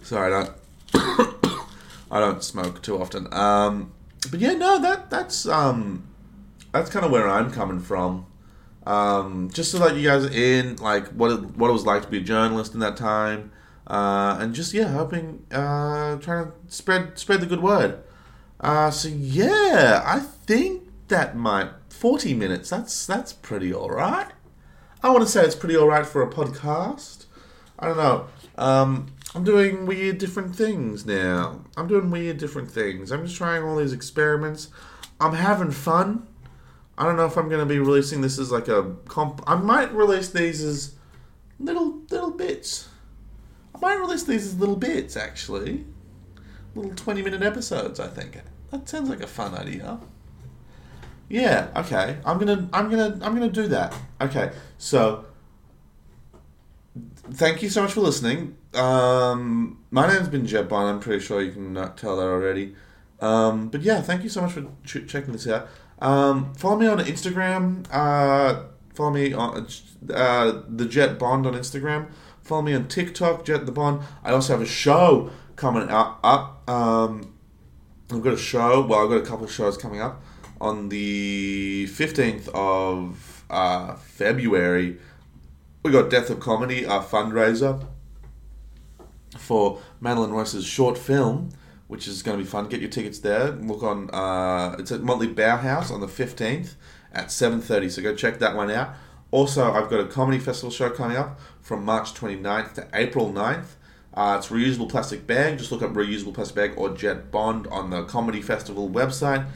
sorry, 0.01 0.33
I 0.33 0.43
don't. 0.43 0.55
I 2.11 2.19
don't 2.19 2.43
smoke 2.43 2.81
too 2.81 3.01
often. 3.01 3.33
Um, 3.33 3.93
but 4.29 4.39
yeah, 4.39 4.53
no, 4.53 4.79
that 4.81 5.09
that's 5.09 5.47
um, 5.47 6.07
that's 6.71 6.89
kind 6.89 7.05
of 7.05 7.11
where 7.11 7.27
I'm 7.27 7.51
coming 7.51 7.79
from. 7.79 8.25
Um, 8.85 9.49
just 9.53 9.71
to 9.71 9.77
let 9.77 9.95
you 9.95 10.07
guys 10.07 10.25
in, 10.25 10.75
like 10.77 11.07
what 11.09 11.31
it, 11.31 11.41
what 11.55 11.69
it 11.69 11.73
was 11.73 11.85
like 11.85 12.01
to 12.01 12.07
be 12.07 12.17
a 12.17 12.21
journalist 12.21 12.73
in 12.73 12.79
that 12.81 12.97
time, 12.97 13.51
uh, 13.87 14.37
and 14.39 14.53
just 14.53 14.73
yeah, 14.73 14.89
hoping 14.89 15.45
uh, 15.51 16.17
trying 16.17 16.47
to 16.47 16.51
spread 16.67 17.17
spread 17.17 17.41
the 17.41 17.45
good 17.45 17.61
word. 17.61 18.03
Uh, 18.59 18.91
so 18.91 19.07
yeah, 19.07 20.03
I 20.05 20.19
think 20.19 20.89
that 21.07 21.37
might 21.37 21.69
forty 21.89 22.33
minutes. 22.33 22.69
That's 22.69 23.05
that's 23.05 23.31
pretty 23.31 23.73
all 23.73 23.89
right. 23.89 24.31
I 25.03 25.09
want 25.09 25.23
to 25.23 25.29
say 25.29 25.43
it's 25.43 25.55
pretty 25.55 25.75
all 25.75 25.87
right 25.87 26.05
for 26.05 26.21
a 26.21 26.29
podcast. 26.29 27.25
I 27.79 27.87
don't 27.87 27.97
know. 27.97 28.27
Um, 28.55 29.07
I'm 29.33 29.43
doing 29.43 29.87
weird 29.87 30.19
different 30.19 30.55
things 30.55 31.07
now. 31.07 31.61
I'm 31.75 31.87
doing 31.87 32.11
weird 32.11 32.37
different 32.37 32.69
things. 32.69 33.11
I'm 33.11 33.25
just 33.25 33.35
trying 33.35 33.63
all 33.63 33.77
these 33.77 33.93
experiments. 33.93 34.69
I'm 35.19 35.33
having 35.33 35.71
fun. 35.71 36.27
I 36.99 37.05
don't 37.05 37.17
know 37.17 37.25
if 37.25 37.35
I'm 37.35 37.49
going 37.49 37.61
to 37.61 37.65
be 37.65 37.79
releasing 37.79 38.21
this 38.21 38.37
as 38.37 38.51
like 38.51 38.67
a 38.67 38.95
comp. 39.07 39.41
I 39.47 39.55
might 39.55 39.91
release 39.91 40.29
these 40.29 40.61
as 40.61 40.93
little 41.59 42.01
little 42.11 42.31
bits. 42.31 42.87
I 43.73 43.79
might 43.79 43.99
release 43.99 44.23
these 44.23 44.45
as 44.45 44.59
little 44.59 44.75
bits 44.75 45.17
actually. 45.17 45.85
Little 46.75 46.93
20 46.93 47.23
minute 47.23 47.41
episodes, 47.41 47.99
I 47.99 48.07
think. 48.07 48.39
That 48.69 48.87
sounds 48.87 49.09
like 49.09 49.21
a 49.21 49.27
fun 49.27 49.55
idea. 49.55 49.99
Yeah, 51.31 51.69
okay. 51.77 52.17
I'm 52.25 52.39
to 52.45 52.67
I'm 52.73 52.91
to 52.91 53.17
I'm 53.21 53.39
to 53.39 53.49
do 53.49 53.67
that. 53.69 53.95
Okay. 54.19 54.51
So 54.77 55.25
thank 57.31 57.63
you 57.63 57.69
so 57.69 57.83
much 57.83 57.93
for 57.93 58.01
listening. 58.01 58.57
Um, 58.73 59.79
my 59.91 60.11
name's 60.11 60.27
been 60.27 60.45
Jet 60.45 60.67
Bond. 60.67 60.89
I'm 60.89 60.99
pretty 60.99 61.23
sure 61.23 61.41
you 61.41 61.53
can 61.53 61.73
tell 61.95 62.17
that 62.17 62.23
already. 62.23 62.75
Um, 63.21 63.69
but 63.69 63.81
yeah, 63.81 64.01
thank 64.01 64.23
you 64.23 64.29
so 64.29 64.41
much 64.41 64.51
for 64.51 64.63
ch- 64.83 65.07
checking 65.07 65.31
this 65.31 65.47
out. 65.47 65.69
Um, 65.99 66.53
follow 66.55 66.77
me 66.77 66.87
on 66.87 66.99
Instagram. 66.99 67.85
Uh, 67.89 68.63
follow 68.93 69.11
me 69.11 69.31
on 69.31 69.67
uh, 70.13 70.63
the 70.67 70.85
Jet 70.85 71.17
Bond 71.17 71.47
on 71.47 71.53
Instagram. 71.53 72.11
Follow 72.41 72.63
me 72.63 72.73
on 72.73 72.89
TikTok, 72.89 73.45
Jet 73.45 73.65
the 73.65 73.71
Bond. 73.71 74.01
I 74.21 74.31
also 74.31 74.51
have 74.51 74.61
a 74.61 74.69
show 74.69 75.31
coming 75.55 75.87
up. 75.89 76.19
up. 76.25 76.69
Um, 76.69 77.33
I've 78.11 78.21
got 78.21 78.33
a 78.33 78.37
show. 78.37 78.81
Well, 78.81 79.03
I've 79.03 79.09
got 79.09 79.25
a 79.25 79.25
couple 79.25 79.45
of 79.45 79.51
shows 79.53 79.77
coming 79.77 80.01
up 80.01 80.21
on 80.61 80.89
the 80.89 81.87
fifteenth 81.87 82.47
of 82.53 83.43
uh, 83.49 83.95
February. 83.95 84.97
We 85.83 85.91
got 85.91 86.09
Death 86.09 86.29
of 86.29 86.39
Comedy, 86.39 86.85
our 86.85 87.03
fundraiser 87.03 87.85
for 89.37 89.81
Madeline 89.99 90.31
Rice's 90.31 90.65
short 90.65 90.97
film, 90.97 91.49
which 91.87 92.07
is 92.07 92.21
going 92.21 92.37
to 92.37 92.43
be 92.43 92.49
fun. 92.49 92.67
Get 92.67 92.79
your 92.79 92.89
tickets 92.89 93.19
there. 93.19 93.51
Look 93.51 93.83
on. 93.83 94.09
Uh, 94.11 94.75
it's 94.79 94.91
at 94.91 95.01
Motley 95.01 95.27
Bauhaus 95.27 95.91
on 95.91 95.99
the 95.99 96.07
fifteenth 96.07 96.75
at 97.11 97.31
seven 97.31 97.59
thirty. 97.59 97.89
So 97.89 98.01
go 98.01 98.15
check 98.15 98.39
that 98.39 98.55
one 98.55 98.71
out. 98.71 98.93
Also, 99.31 99.71
I've 99.71 99.89
got 99.89 100.01
a 100.01 100.07
comedy 100.07 100.39
festival 100.39 100.71
show 100.71 100.89
coming 100.89 101.15
up 101.15 101.39
from 101.61 101.85
March 101.85 102.13
29th 102.13 102.73
to 102.73 102.87
April 102.93 103.31
9th. 103.31 103.75
Uh, 104.13 104.35
it's 104.37 104.49
reusable 104.49 104.89
plastic 104.89 105.25
bag. 105.25 105.57
Just 105.57 105.71
look 105.71 105.81
up 105.81 105.93
reusable 105.93 106.33
plastic 106.33 106.55
bag 106.55 106.73
or 106.75 106.89
Jet 106.89 107.31
Bond 107.31 107.65
on 107.67 107.89
the 107.91 108.03
comedy 108.03 108.41
festival 108.41 108.89
website, 108.89 109.47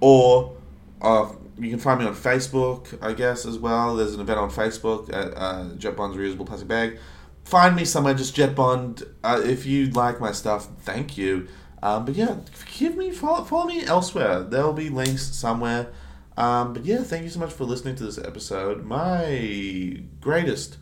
or 0.00 0.56
uh, 1.00 1.30
you 1.58 1.70
can 1.70 1.78
find 1.78 2.00
me 2.00 2.06
on 2.06 2.14
Facebook, 2.14 2.98
I 3.02 3.12
guess, 3.12 3.44
as 3.44 3.58
well. 3.58 3.96
There's 3.96 4.14
an 4.14 4.20
event 4.20 4.38
on 4.38 4.50
Facebook 4.50 5.12
at 5.12 5.36
uh, 5.36 5.74
Jet 5.76 5.96
Bond's 5.96 6.16
reusable 6.16 6.46
plastic 6.46 6.68
bag. 6.68 6.98
Find 7.44 7.74
me 7.74 7.84
somewhere, 7.84 8.14
just 8.14 8.34
Jet 8.34 8.54
Bond. 8.54 9.02
Uh, 9.24 9.40
if 9.44 9.66
you 9.66 9.90
like 9.90 10.20
my 10.20 10.32
stuff, 10.32 10.68
thank 10.82 11.16
you. 11.18 11.48
Um, 11.82 12.04
but 12.04 12.14
yeah, 12.14 12.36
give 12.76 12.96
me 12.96 13.10
follow, 13.10 13.44
follow 13.44 13.66
me 13.66 13.84
elsewhere. 13.84 14.42
There'll 14.42 14.72
be 14.72 14.90
links 14.90 15.22
somewhere. 15.34 15.90
Um, 16.36 16.72
but 16.72 16.84
yeah, 16.84 17.02
thank 17.02 17.24
you 17.24 17.30
so 17.30 17.40
much 17.40 17.52
for 17.52 17.64
listening 17.64 17.96
to 17.96 18.04
this 18.04 18.18
episode. 18.18 18.84
My 18.84 20.02
greatest 20.20 20.76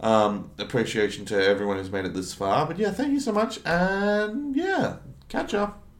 um, 0.00 0.50
appreciation 0.58 1.24
to 1.26 1.42
everyone 1.42 1.76
who's 1.76 1.90
made 1.90 2.04
it 2.04 2.14
this 2.14 2.34
far. 2.34 2.66
But 2.66 2.78
yeah, 2.78 2.90
thank 2.90 3.12
you 3.12 3.20
so 3.20 3.32
much, 3.32 3.60
and 3.64 4.54
yeah, 4.56 4.96
catch 5.28 5.54
up. 5.54 5.87